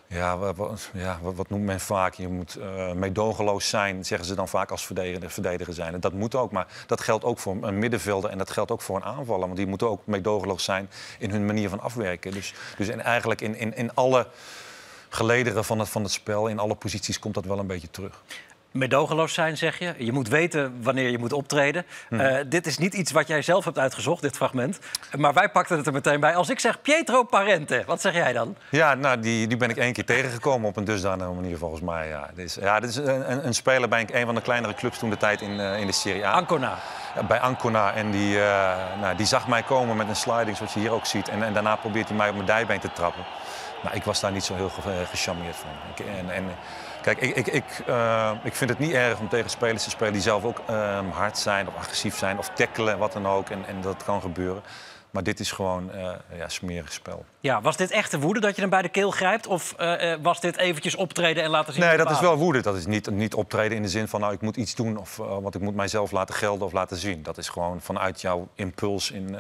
[0.07, 2.15] ja, wat, ja, wat, noemt men vaak?
[2.15, 5.95] Je moet eh meedogenloos zijn, zeggen ze dan vaak als verdediger, verdediger zijn.
[5.95, 8.81] En dat moet ook, maar dat geldt ook voor een middenvelder en dat geldt ook
[8.81, 9.47] voor een aanvaller.
[9.47, 12.33] Want die moeten ook meedogenloos zijn in hun manier van afwerken.
[12.33, 14.27] Dus, dus in, eigenlijk in, in, in alle
[15.09, 18.23] gelederen van het, van het spel, in alle posities komt dat wel een beetje terug.
[18.71, 19.95] Medogeloos zijn, zeg je.
[19.99, 21.85] Je moet weten wanneer je moet optreden.
[22.09, 22.21] Hm.
[22.21, 24.79] Eh, dit is niet iets wat jij zelf hebt uitgezocht, dit fragment.
[25.17, 26.35] Maar wij pakten het er meteen bij.
[26.37, 28.57] Als ik zeg Pietro Parente, wat zeg jij dan?
[28.71, 32.09] Ja, nou, die, die ben ik één keer tegengekomen op een dusdanige manier volgens mij.
[32.09, 34.99] Ja, dit is, ja, dit is een, een- speler bij een van de kleinere clubs
[34.99, 36.31] toen de tijd in, eh, in de Serie A.
[36.33, 36.79] Ancona.
[37.15, 37.95] Ja, bij Ancona.
[37.95, 41.07] En die, eh, nou, die zag mij komen met een sliding, zoals je hier ook
[41.07, 41.29] ziet.
[41.29, 43.25] En, en daarna probeert hij mij op mijn dijbeen te trappen.
[43.83, 45.69] Maar ik was daar niet zo heel ge- gecharmeerd van.
[45.95, 46.45] Ik, en, en,
[47.03, 50.13] kijk, ik, ik, ik, eh, ik vind het niet erg om tegen spelers te spelen
[50.13, 53.51] die zelf ook eh, hard zijn of agressief zijn of tackelen, wat dan ook.
[53.51, 54.63] En, en dat kan gebeuren.
[55.11, 57.25] Maar dit is gewoon eh ja, smerig spel.
[57.41, 59.47] Ja, was dit echte woede dat je hem bij de keel grijpt?
[59.47, 61.83] Of eh, eh, was dit eventjes optreden en laten zien...
[61.83, 62.61] Nee, dat is wel woede.
[62.61, 65.19] Dat is niet, niet optreden in de zin van nou, ik moet iets doen of
[65.19, 67.23] eh, want ik moet mijzelf laten gelden of laten zien.
[67.23, 69.37] Dat is gewoon vanuit jouw impuls in,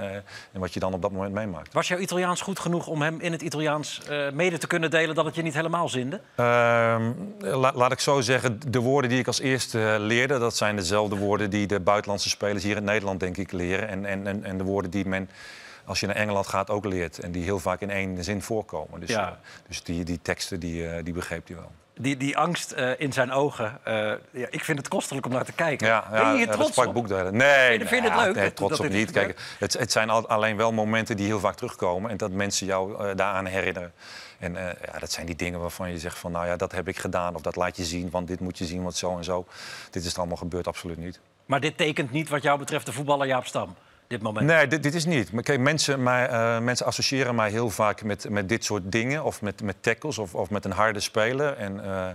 [0.52, 1.72] in wat je dan op dat moment meemaakt.
[1.72, 4.00] Was jouw Italiaans goed genoeg om hem in het Italiaans
[4.32, 5.14] mede te kunnen delen...
[5.14, 6.20] dat het je niet helemaal zinde?
[6.34, 10.76] Ehm, la- laat ik zo zeggen, de woorden die ik als eerste leerde, dat zijn
[10.76, 13.88] dezelfde woorden die de buitenlandse spelers hier in Nederland denk ik leren.
[13.88, 15.30] En, en, en, en de woorden die men
[15.84, 19.00] als je naar Engeland gaat ook leert en die heel vaak in één zin voorkomen.
[19.00, 19.26] Dus, Ja.
[19.28, 19.32] eh,
[19.68, 21.70] dus die, die teksten die, eh, die begreep hij wel.
[21.94, 23.78] Die, die angst eh, in zijn ogen,
[24.32, 25.86] ja, ik vind het kostelijk om naar te kijken.
[25.86, 26.94] Ja, ben je hier ja, trots sprak op?
[26.94, 27.36] boekdelen.
[27.36, 29.10] Nee, je- vind je het leuk Nee, trots dat op niet.
[29.10, 32.66] Kijk, het, het zijn al- alleen wel momenten die heel vaak terugkomen en dat mensen
[32.66, 33.92] jou daaraan herinneren.
[34.38, 34.54] En
[34.92, 37.34] ja, dat zijn die dingen waarvan je zegt van, nou ja, dat heb ik gedaan
[37.34, 39.46] of dat laat je zien, want dit moet je zien, want zo en zo.
[39.90, 41.20] Dit is er allemaal gebeurd, absoluut niet.
[41.46, 43.74] Maar dit tekent niet wat jou betreft de voetballer Jaap Stam,
[44.10, 44.46] dit moment.
[44.46, 45.30] Nee, dit, dit is niet.
[45.42, 49.24] Kijk, mensen, eh, mensen associëren mij heel vaak met, met dit soort dingen.
[49.24, 51.56] Of met, met tackles of, of met een harde speler.
[51.56, 52.08] En eh,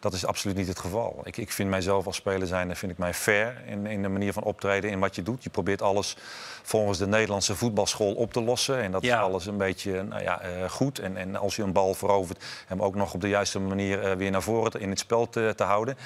[0.00, 1.20] dat is absoluut niet het geval.
[1.24, 4.32] Ik, ik vind mijzelf als speler zijn, vind ik mij fair in, in de manier
[4.32, 5.42] van optreden, in wat je doet.
[5.44, 6.16] Je probeert alles
[6.62, 8.82] volgens de Nederlandse voetbalschool op te lossen.
[8.82, 9.16] En dat Ja.
[9.18, 10.98] is alles een beetje nou ja, eh, goed.
[10.98, 14.16] En, en als je een bal verovert, hem ook nog op de juiste manier eh,
[14.16, 15.96] weer naar voren in het spel te, te houden.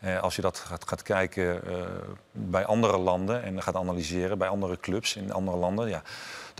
[0.00, 1.60] Eh, als je dat gaat, gaat kijken
[2.32, 6.02] bij andere landen en gaat analyseren bij andere clubs in andere landen, ja,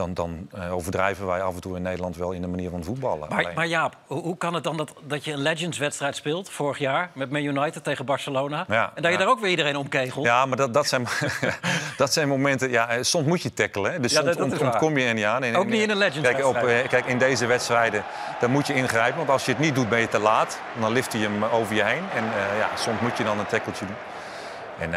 [0.01, 2.85] dan, dan eh, overdrijven wij af en toe in Nederland wel in de manier van
[2.85, 3.29] voetballen.
[3.29, 6.51] Maar, Alleen- maar Jaap, hoe, hoe kan het dan dat, dat je een Legends-wedstrijd speelt
[6.51, 8.65] vorig jaar met Man United tegen Barcelona?
[8.69, 9.25] Ja, en dat je ja.
[9.25, 10.25] daar ook weer iedereen omkegelt?
[10.25, 11.07] Ja, maar dat, dat, zijn,
[11.97, 12.71] dat zijn momenten.
[12.71, 14.03] Ja, eh, soms moet je tackelen.
[14.03, 15.43] Dus Ja, soms dat- dat ontkom je er niet aan.
[15.43, 18.05] En- Ook niet in een Legends kijk, eh, kijk, in deze wedstrijden
[18.41, 19.17] dan moet je ingrijpen.
[19.17, 20.61] Want als je het niet doet, ben je te laat.
[20.81, 22.03] Dan lift hij hem over je heen.
[22.15, 22.25] En
[22.59, 23.97] ja, soms moet je dan een tackeltje doen.
[24.79, 24.91] En,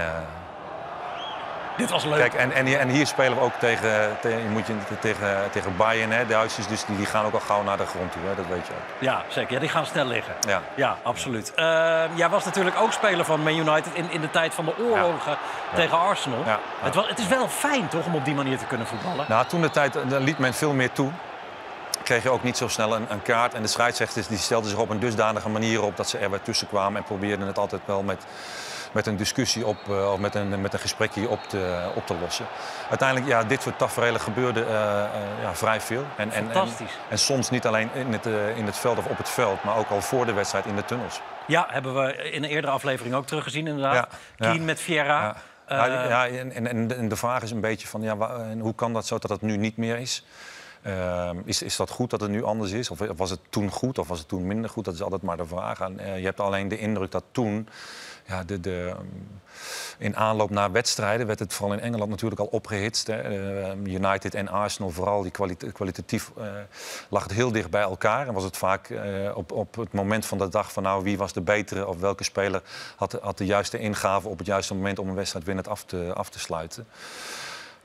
[1.78, 2.18] Dit was leuk.
[2.20, 5.78] Kijk, en, en, hier- en hier spelen we ook tegen, tegen, moet je, tegen, tegen
[5.78, 6.68] Bayern, hè, Duitsers.
[6.68, 8.74] Dus die, die gaan ook al gauw naar de grond toe, hè, dat weet je
[8.74, 8.80] ook.
[9.02, 9.54] Ja, zeker.
[9.54, 10.34] Ja, die gaan snel liggen.
[10.48, 10.62] Ja.
[10.76, 11.54] Ja, absoluut.
[11.54, 14.74] Eh, jij was natuurlijk ook speler van Man United in, in de tijd van de
[14.90, 15.38] oorlogen
[15.76, 16.44] tegen Arsenal.
[16.82, 19.26] Het, was, het is wel fijn, toch, om op die manier te kunnen voetballen?
[19.28, 21.12] Nou, toen de tijd eh, liet men veel meer toe.
[22.04, 23.54] Kreeg je ook niet zo snel een, een kaart.
[23.54, 26.42] En de scheidsrechters die stelden zich op een dusdanige manier op dat ze er weer
[26.42, 28.26] tussen kwamen en probeerden het altijd wel met,
[28.94, 32.16] met een discussie op, eh, of met een, met een gesprekje op te, op te
[32.22, 32.46] lossen.
[32.90, 35.10] Uiteindelijk, ja, dit soort tafereelen gebeurde eh, eh,
[35.42, 36.06] ja, vrij veel.
[36.18, 36.98] En, en, en, Fantastisch.
[37.10, 39.90] en soms niet alleen in het, in het veld of op het veld, maar ook
[39.90, 41.22] al voor de wedstrijd in de tunnels.
[41.48, 43.94] Ja, hebben we in een eerdere aflevering ook teruggezien, inderdaad.
[43.94, 44.52] Ja, ja.
[44.52, 45.22] Keen met Vieira.
[45.22, 45.36] Ja.
[45.68, 48.16] Ja, en, en, de vraag is een beetje van ja,
[48.60, 50.24] hoe kan dat zo dat het nu niet meer is?
[50.84, 52.90] Ehm, is, is dat goed dat het nu anders is?
[52.90, 54.86] Of was het toen goed of was het toen minder goed?
[54.86, 55.80] Dat is altijd maar de vraag.
[55.80, 57.68] En, eh, je hebt alleen de indruk dat toen,
[58.26, 59.06] ja, de, de, ehm,
[59.98, 63.08] in aanloop naar wedstrijden, werd het vooral in Engeland natuurlijk al opgehitst.
[63.08, 63.22] Hè.
[63.22, 65.32] Eh, United en Arsenal, vooral die
[65.72, 66.46] kwalitatief, eh,
[67.10, 68.28] lag het heel dicht bij elkaar.
[68.28, 71.18] En was het vaak eh, op, op het moment van de dag van nou, wie
[71.18, 72.62] was de betere of welke speler
[72.96, 76.12] had, had de juiste ingave op het juiste moment om een wedstrijd winnend af te,
[76.14, 76.88] af te sluiten.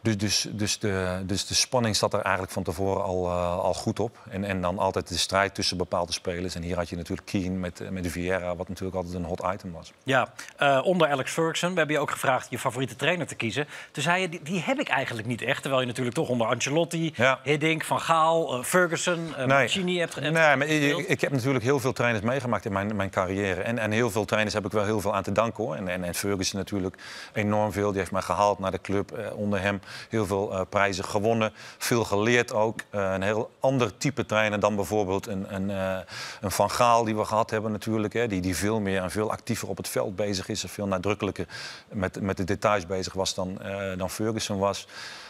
[0.00, 3.74] Dus, dus, dus, de, dus de spanning zat er eigenlijk van tevoren al, eh, al
[3.74, 4.18] goed op.
[4.30, 6.54] En, en dan altijd de strijd tussen bepaalde spelers.
[6.54, 9.24] En hier had je natuurlijk Keane met, eh, met de Vieira, wat natuurlijk altijd een
[9.24, 9.92] hot item was.
[10.02, 11.70] Ja, eh, onder Alex Ferguson.
[11.70, 13.66] We hebben je ook gevraagd je favoriete trainer te kiezen.
[13.90, 15.60] Toen zei je, die, die heb ik eigenlijk niet echt.
[15.60, 17.40] Terwijl je natuurlijk toch onder Ancelotti, Ja.
[17.42, 21.80] Hiddink, Van Gaal, Ferguson, eh Mancini hebt, hebt nee, maar ik, ik heb natuurlijk heel
[21.80, 23.60] veel trainers meegemaakt in mijn, mijn carrière.
[23.60, 25.74] En, en heel veel trainers heb ik wel heel veel aan te danken hoor.
[25.74, 26.96] En, en, en Ferguson natuurlijk
[27.32, 27.88] enorm veel.
[27.88, 29.32] Die heeft mij gehaald naar de club.
[29.34, 31.52] Onder hem heel veel eh, prijzen gewonnen.
[31.78, 32.80] Veel geleerd ook.
[32.90, 35.98] Eh, een heel ander type trainer dan bijvoorbeeld een, een, eh,
[36.40, 38.12] een Van Gaal die we gehad hebben natuurlijk.
[38.12, 38.26] Hè.
[38.26, 40.62] Die, die veel meer en veel actiever op het veld bezig is.
[40.62, 41.46] En veel nadrukkelijker
[41.88, 43.60] met, met de details bezig was dan,
[43.96, 44.86] dan Ferguson was.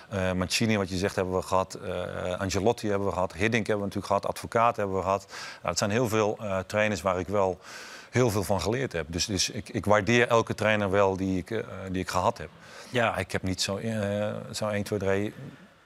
[0.08, 1.74] Eh, Mancini, wat je zegt, hebben we gehad.
[1.74, 3.32] Eh, Angelotti hebben we gehad.
[3.32, 4.26] Hiddink hebben we natuurlijk gehad.
[4.26, 5.26] Advocaat hebben we gehad.
[5.28, 7.58] Nou, het zijn heel veel trainers waar ik wel
[8.10, 9.06] heel veel van geleerd heb.
[9.08, 12.48] Dus, dus ik, ik waardeer elke trainer wel die ik, die ik gehad heb.
[12.90, 13.16] Ja.
[13.16, 15.34] Ik heb niet zo, eh, zo 1, 2, 3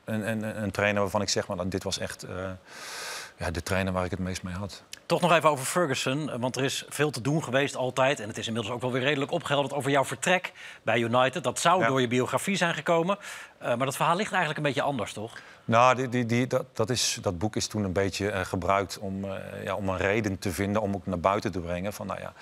[0.04, 1.46] een, een, een trainer waarvan ik zeg...
[1.46, 2.50] Maar, dit was echt eh,
[3.36, 4.82] ja, de trainer waar ik het meest mee had.
[5.06, 8.20] Toch nog even over Ferguson, want er is veel te doen geweest altijd.
[8.20, 11.44] En het is inmiddels ook wel weer redelijk opgehelderd over jouw vertrek bij United.
[11.44, 11.86] Dat zou Ja.
[11.86, 13.18] door je biografie zijn gekomen.
[13.58, 15.38] Eh, maar dat verhaal ligt eigenlijk een beetje anders, toch?
[15.64, 19.26] Nou, die, die, die, dat, dat, is, dat boek is toen een beetje gebruikt om,
[19.64, 20.82] ja, om een reden te vinden...
[20.82, 22.32] om ook naar buiten te brengen van, nou ja,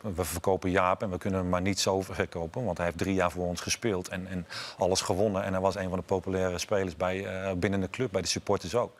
[0.00, 1.02] we verkopen Jaap...
[1.02, 3.60] en we kunnen hem maar niet zo verkopen, want hij heeft drie jaar voor ons
[3.60, 4.08] gespeeld...
[4.08, 4.46] en, en
[4.78, 8.12] alles gewonnen en hij was een van de populaire spelers bij, eh, binnen de club,
[8.12, 8.92] bij de supporters ook.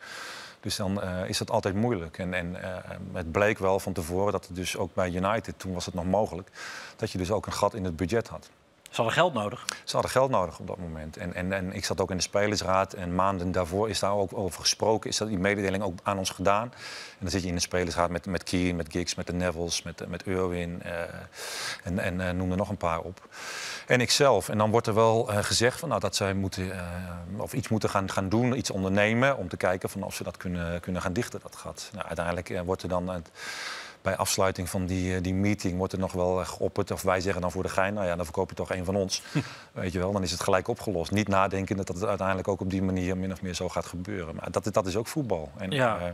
[0.61, 2.19] Dus dan eh, is dat altijd moeilijk.
[2.19, 2.77] En, en eh,
[3.12, 6.05] het bleek wel van tevoren dat het dus ook bij United, toen was het nog
[6.05, 6.51] mogelijk...
[6.97, 8.51] dat je dus ook een gat in het budget had.
[8.88, 9.64] Ze hadden geld nodig.
[9.85, 11.16] Ze hadden geld nodig op dat moment.
[11.16, 12.92] En, en, en ik zat ook in de spelersraad.
[12.92, 15.11] En maanden daarvoor is daar ook over gesproken.
[15.11, 16.62] Is dat die mededeling ook aan ons gedaan.
[16.62, 19.83] En dan zit je in de spelersraad met, met Keane, met Giggs, met de Nevels,
[19.83, 20.83] met, met Irwin.
[20.83, 21.01] eh,
[21.85, 23.29] en en eh, noem er nog een paar op.
[23.87, 24.48] En ikzelf.
[24.48, 26.72] En dan wordt er wel eh, gezegd van, nou, dat zij moeten,
[27.37, 29.37] of iets moeten gaan, gaan doen, iets ondernemen.
[29.37, 31.90] Om te kijken van of ze dat kunnen, kunnen gaan dichten, dat gat.
[31.92, 33.24] Nou, uiteindelijk wordt er dan...
[34.03, 36.91] bij afsluiting van die, eh, die meeting wordt er nog wel geopperd.
[36.91, 38.97] Of wij zeggen dan voor de gein, nou ja, dan verkoop je toch een van
[38.97, 39.23] ons.
[39.73, 41.11] Weet je wel, dan is het gelijk opgelost.
[41.11, 44.35] Niet nadenken dat het uiteindelijk ook op die manier min of meer zo gaat gebeuren.
[44.35, 45.51] Maar dat, dat is ook voetbal.
[45.57, 45.99] En, Ja.
[45.99, 46.07] eh,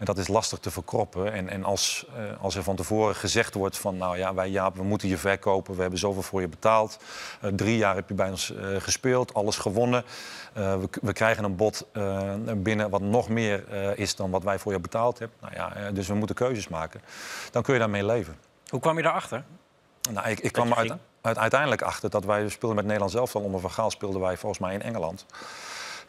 [0.00, 1.32] en dat is lastig te verkroppen.
[1.32, 3.96] En, en als, eh, als er van tevoren gezegd wordt van...
[3.96, 5.74] nou ja, wij Jaap, we moeten je verkopen.
[5.74, 6.98] We hebben zoveel voor je betaald.
[7.40, 10.04] Eh, drie jaar heb je bij ons eh, gespeeld, alles gewonnen.
[10.52, 11.86] We, we krijgen een bod
[12.56, 15.36] binnen wat nog meer is dan wat wij voor je betaald hebben.
[15.40, 17.00] Nou ja, dus we moeten keuzes maken.
[17.50, 18.38] Dan kun je daarmee leven.
[18.68, 19.44] Hoe kwam je daarachter?
[20.10, 23.42] Nou, ik, ik kwam uit, uit- uiteindelijk achter dat wij speelden met Nederland zelf al.
[23.42, 25.26] Onder Van Gaal speelden wij volgens mij in Engeland.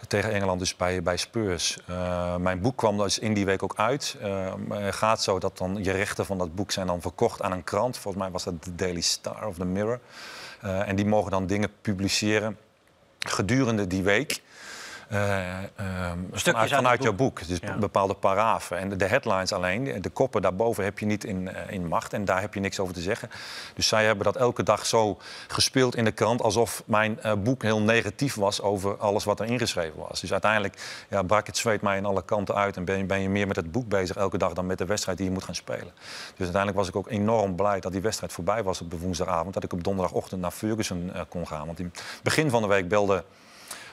[0.08, 1.78] Tegen Engeland dus bij, bij Spurs.
[1.88, 4.18] Eh, mijn boek kwam dus in die week ook uit.
[4.22, 4.54] Eh,
[4.90, 7.98] gaat zo dat dan je rechten van dat boek zijn dan verkocht aan een krant.
[7.98, 10.00] Volgens mij was dat de Daily Star of The Mirror.
[10.62, 12.58] Eh, en die mogen dan dingen publiceren
[13.20, 14.42] gedurende die week.
[15.12, 17.48] Eh, ehm, stukjes vanuit, vanuit jouw boek.
[17.48, 17.78] Dus Ja.
[17.78, 18.78] bepaalde paragrafen.
[18.78, 22.14] En de, headlines alleen, de, koppen daarboven heb je niet in, eh, in macht.
[22.14, 23.30] En daar heb je niks over te zeggen.
[23.74, 26.42] Dus zij hebben dat elke dag zo gespeeld in de krant...
[26.42, 30.22] alsof mijn eh, boek heel negatief was over alles wat er ingeschreven was.
[30.22, 32.78] Dus uiteindelijk ja, brak het zweet mij in alle kanten uit...
[32.78, 34.54] en ben, je- ben je meer met het boek bezig elke dag...
[34.54, 35.92] dan met de wedstrijd die je moet gaan spelen.
[36.28, 39.54] Dus uiteindelijk was ik ook enorm blij dat die wedstrijd voorbij was op de woensdagavond.
[39.54, 41.66] Dat ik op donderdagochtend naar Ferguson kon gaan.
[41.66, 43.24] Want in het begin van de week belde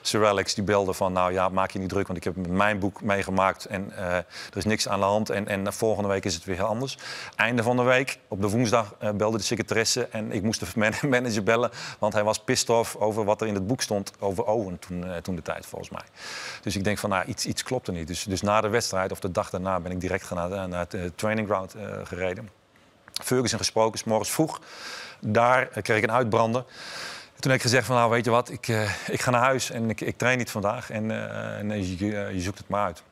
[0.09, 2.79] Sir Alex die belde van, nou ja, maak je niet druk, want ik heb mijn
[2.79, 5.31] boek meegemaakt en eh, er is niks aan de hand.
[5.31, 6.99] En, en volgende week is het weer heel anders.
[7.37, 10.67] Einde van de week, op de woensdag, eh, belde de secretaresse en ik moest de
[10.81, 14.13] man- manager bellen, want hij was pissed off over wat er in het boek stond
[14.19, 16.05] over Owen toen, eh, toen de tijd, volgens mij.
[16.63, 18.07] Dus ik denk van, nou, iets, iets klopt er niet.
[18.07, 21.17] Dus, dus na de wedstrijd, of de dag daarna, ben ik direct naar, naar het
[21.19, 22.49] training ground gereden.
[23.13, 24.61] Ferguson gesproken, s morgens vroeg.
[25.21, 26.65] Daar kreeg ik een uitbrander.
[27.41, 29.71] Toen heb ik gezegd van, nou weet je wat, ik, eh, ik ga naar huis
[29.71, 30.91] en ik, ik train niet vandaag.
[30.91, 33.03] En, eh, en je, je- je zoekt het maar uit.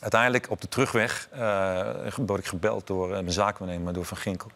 [0.00, 1.88] Uiteindelijk op de terugweg eh
[2.26, 4.50] word ik gebeld door eh, mijn zaakwaarnemer, door Van Ginkel.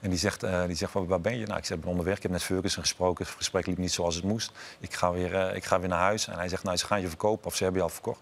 [0.00, 1.46] En die zegt, eh, die zegt waar ben je?
[1.46, 2.16] Nou, ik ben onderweg.
[2.16, 3.24] Ik heb net Ferguson gesproken.
[3.24, 4.52] Het gesprek liep niet zoals het moest.
[4.80, 6.28] Ik ga weer, eh, ik ga weer naar huis.
[6.28, 8.20] En hij zegt, nou, ze gaan je verkopen of ze hebben je al verkocht.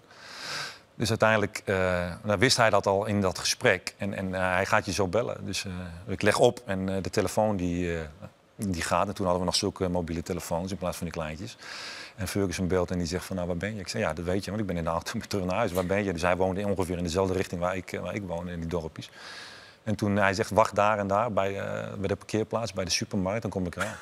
[0.94, 1.76] Dus uiteindelijk eh,
[2.22, 3.94] nou, wist hij dat al in dat gesprek.
[3.98, 5.44] En, en eh, hij gaat je zo bellen.
[5.46, 5.72] Dus eh,
[6.12, 8.00] ik leg op en eh, de telefoon die, eh,
[8.66, 9.08] die gaat.
[9.08, 11.56] En toen hadden we nog zulke mobiele telefoons in plaats van die kleintjes.
[12.16, 13.80] En Ferguson belt en die zegt van, nou, waar ben je?
[13.80, 15.72] Ik zeg, ja, dat weet je, want ik ben in de auto terug naar huis.
[15.72, 16.12] Waar ben je?
[16.12, 18.68] Dus hij woonde ongeveer in dezelfde richting waar ik, eh, waar ik woonde, in die
[18.68, 19.10] dorpjes.
[19.82, 22.90] En toen hij zegt, wacht daar en daar bij, eh, bij de parkeerplaats, bij de
[22.90, 23.96] supermarkt, dan kom ik eraan.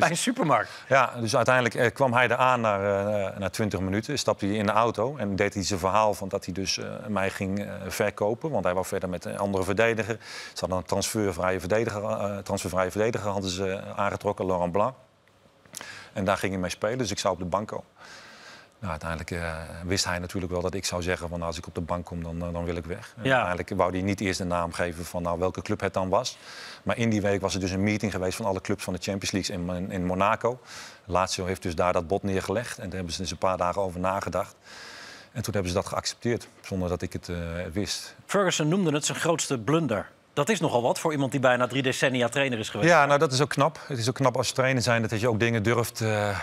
[0.00, 0.70] Bij een supermarkt.
[0.88, 2.78] Ja, dus uiteindelijk eh, kwam hij eraan na,
[3.30, 4.18] eh na 20 minuten.
[4.18, 6.90] Stapte hij in de auto en deed hij zijn verhaal van dat hij dus eh,
[7.08, 8.50] mij ging eh, verkopen.
[8.50, 10.16] Want hij wou verder met een andere verdediger.
[10.52, 14.94] Ze hadden een transfervrije verdediger, eh, transfervrije verdediger hadden ze eh, aangetrokken, Laurent Blanc.
[16.12, 17.86] En daar ging hij mee spelen, dus ik zou op de bank komen.
[18.82, 21.66] Nou, uiteindelijk eh, wist hij natuurlijk wel dat ik zou zeggen van nou, als ik
[21.66, 23.14] op de bank kom, dan, eh, dan wil ik weg.
[23.16, 23.22] Ja.
[23.22, 26.38] Uiteindelijk wou hij niet eerst de naam geven van nou, welke club het dan was.
[26.82, 28.98] Maar in die week was er dus een meeting geweest van alle clubs van de
[29.02, 30.60] Champions League in, in, in Monaco.
[31.04, 33.82] Lazio heeft dus daar dat bod neergelegd en daar hebben ze dus een paar dagen
[33.82, 34.54] over nagedacht.
[35.32, 37.36] En toen hebben ze dat geaccepteerd, zonder dat ik het eh,
[37.72, 38.14] wist.
[38.26, 40.10] Ferguson noemde het zijn grootste blunder.
[40.32, 42.90] Dat is nogal wat voor iemand die bijna drie decennia trainer is geweest.
[42.90, 43.78] Ja, nou dat is ook knap.
[43.86, 46.36] Het is ook knap als trainer zijn dat je ook dingen durft, eh, eh,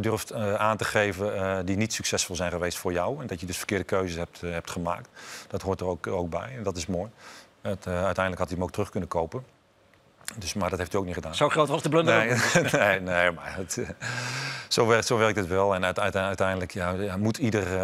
[0.00, 3.20] durft eh, aan te geven die niet succesvol zijn geweest voor jou.
[3.20, 5.08] En dat je dus verkeerde keuzes hebt, hebt gemaakt.
[5.48, 7.10] Dat hoort er ook, ook bij en dat is mooi.
[7.60, 9.44] Het, uiteindelijk had hij hem ook terug kunnen kopen.
[10.38, 11.34] Dus, maar dat heeft hij ook niet gedaan.
[11.34, 12.36] Zo groot was de blunder Nee,
[12.72, 13.78] nee, nee, maar het,
[14.68, 15.74] zo, werkt, zo werkt het wel.
[15.74, 17.78] En uite- uite- uiteindelijk ja, moet ieder,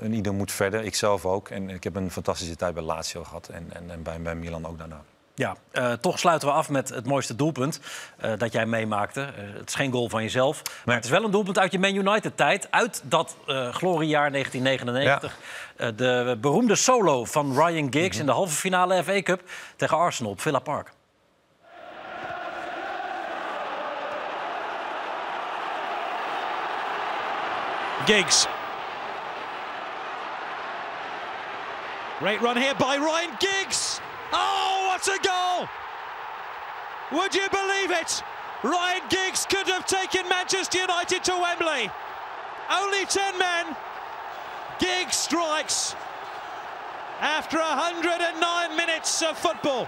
[0.00, 0.84] en ieder moet verder.
[0.84, 1.48] Ik zelf ook.
[1.48, 4.66] En ik heb een fantastische tijd bij Lazio gehad en, en, en bij, bij Milan
[4.66, 5.02] ook daarna.
[5.40, 7.80] Ja, eh, toch sluiten we af met het mooiste doelpunt
[8.16, 9.20] eh, dat jij meemaakte.
[9.34, 11.94] Het is geen goal van jezelf, maar het is wel een doelpunt uit je Man
[11.94, 12.68] United-tijd.
[12.70, 13.36] Uit dat
[13.70, 15.38] gloriejaar 1999.
[15.76, 19.42] Eh, de beroemde solo van Ryan Giggs in de halve finale FA Cup
[19.76, 20.92] tegen Arsenal op Villa Park.
[28.06, 28.46] Giggs.
[32.18, 34.00] Great run here by Ryan Giggs.
[34.32, 35.68] Oh, what a goal!
[37.18, 38.22] Would you believe it?
[38.62, 41.90] Ryan Giggs could have taken Manchester United to Wembley.
[42.70, 43.76] Only 10 men.
[44.78, 45.94] Giggs strikes
[47.20, 49.86] after 109 minutes of football.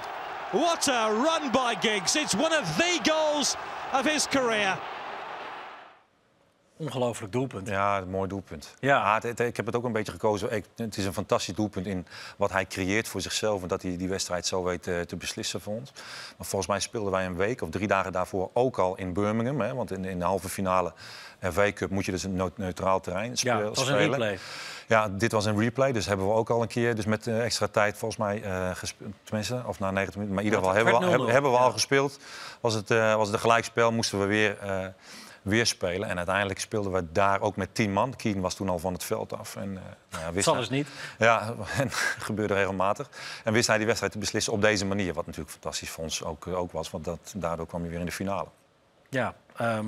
[0.52, 2.16] What a run by Giggs.
[2.16, 3.56] It's one of the goals
[3.92, 4.78] of his career.
[6.86, 7.68] Ongelooflijk doelpunt.
[7.68, 8.74] Ja, een mooi doelpunt.
[8.80, 9.18] Ja.
[9.22, 10.52] het- ik heb het ook een beetje gekozen.
[10.52, 13.62] Ik, het is een fantastisch doelpunt in wat hij creëert voor zichzelf.
[13.62, 15.92] En dat hij die wedstrijd zo weet eh, te beslissen voor ons.
[16.36, 19.60] Maar volgens mij speelden wij een week of drie dagen daarvoor ook al in Birmingham.
[19.60, 20.92] Hè, want in, in de halve finale
[21.52, 23.58] FA Cup moet je dus een neu- neutraal terrein spelen.
[23.58, 24.38] Ja, het was een replay.
[24.88, 27.44] Ja, dit was een replay, dus hebben we ook al een keer dus met eh,
[27.44, 29.12] extra tijd volgens mij eh gespeeld.
[29.24, 30.34] Tenminste, of na 90 minuten.
[30.34, 32.18] Maar in ieder geval hebben we, al- werd 0-0, hebben, hebben we al gespeeld.
[32.60, 34.56] Was het, eh, was het een gelijkspel, moesten we weer,
[35.42, 36.08] weer spelen.
[36.08, 38.16] En uiteindelijk speelden we daar ook met 10 man.
[38.16, 39.56] Keen was toen al van het veld af.
[39.56, 40.88] En, ja, wist Zal hij- dus niet.
[41.18, 43.08] Ja, en gebeurde regelmatig.
[43.44, 45.14] En wist hij die wedstrijd te beslissen op deze manier.
[45.14, 48.00] Wat natuurlijk fantastisch voor ons ook, eh, ook was, want dat, daardoor kwam hij weer
[48.00, 48.48] in de finale.
[49.08, 49.86] Ja, ehm,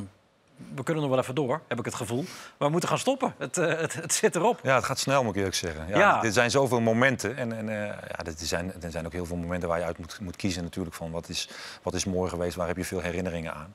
[0.74, 2.22] we kunnen nog wel even door, heb ik het gevoel.
[2.22, 3.34] Maar we moeten gaan stoppen.
[3.38, 4.60] Het, eh, het, het zit erop.
[4.62, 5.88] Ja, het gaat snel, moet ik eerlijk zeggen.
[5.88, 6.22] Ja, Ja.
[6.24, 7.36] Er zijn zoveel momenten.
[7.36, 9.98] En, en eh, ja, er, zijn, er zijn ook heel veel momenten waar je uit
[9.98, 10.94] moet, moet kiezen natuurlijk.
[10.96, 11.48] Van wat is,
[11.82, 13.74] wat is mooi geweest, waar heb je veel herinneringen aan.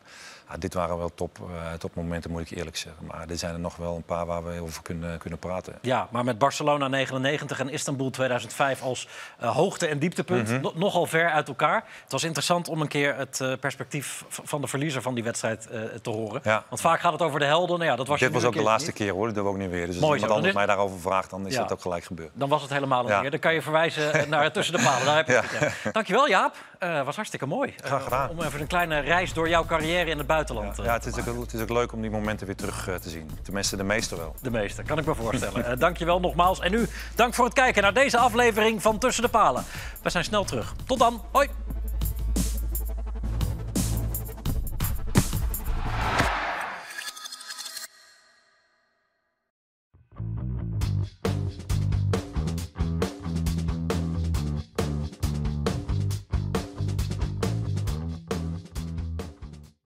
[0.52, 3.06] Ja, dit waren wel top, eh, topmomenten, moet ik eerlijk zeggen.
[3.06, 5.74] Maar er zijn er nog wel een paar waar we over kunnen, kunnen praten.
[5.82, 9.08] Ja, maar met Barcelona 99 en Istanbul 2005 als
[9.40, 10.62] hoogte- en dieptepunt Mhm.
[10.62, 11.84] no- nogal ver uit elkaar.
[12.04, 15.68] Het was interessant om een keer het perspectief van de verliezer van die wedstrijd
[16.02, 16.42] te horen.
[16.44, 16.64] Ja.
[16.70, 17.78] Want vaak gaat het over de helden.
[17.80, 19.44] Nou ja, dat was Dit je was nu ook de laatste keer hoor, dat doen
[19.44, 19.86] we ook niet weer.
[19.86, 22.30] Dus als iemand anders mij daarover vraagt, dan is dat ook gelijk gebeurd.
[22.32, 22.40] niet.
[22.40, 23.22] Dan was het helemaal een Ja.
[23.22, 23.32] keer.
[23.32, 25.06] Dan kan je verwijzen eh, naar Tussen de Palen.
[25.06, 25.94] Daar heb je het.
[25.94, 26.56] Dankjewel Jaap.
[26.80, 27.74] Eh was hartstikke mooi.
[27.78, 28.30] Eh, Graag gedaan.
[28.30, 30.80] om even een kleine reis door jouw carrière in het buitenland.
[30.80, 32.96] eh, Ja, het is, ook, het is ook leuk om die momenten weer terug eh,
[32.96, 33.30] te zien.
[33.44, 34.36] Tenminste, de meeste wel.
[34.42, 35.66] De meeste, kan ik me voorstellen.
[35.66, 36.60] Eh dankjewel nogmaals.
[36.60, 39.64] En u, dank voor het kijken naar deze aflevering van Tussen de Palen.
[40.02, 40.74] We zijn snel terug.
[40.86, 41.22] Tot dan.
[41.32, 41.48] Hoi.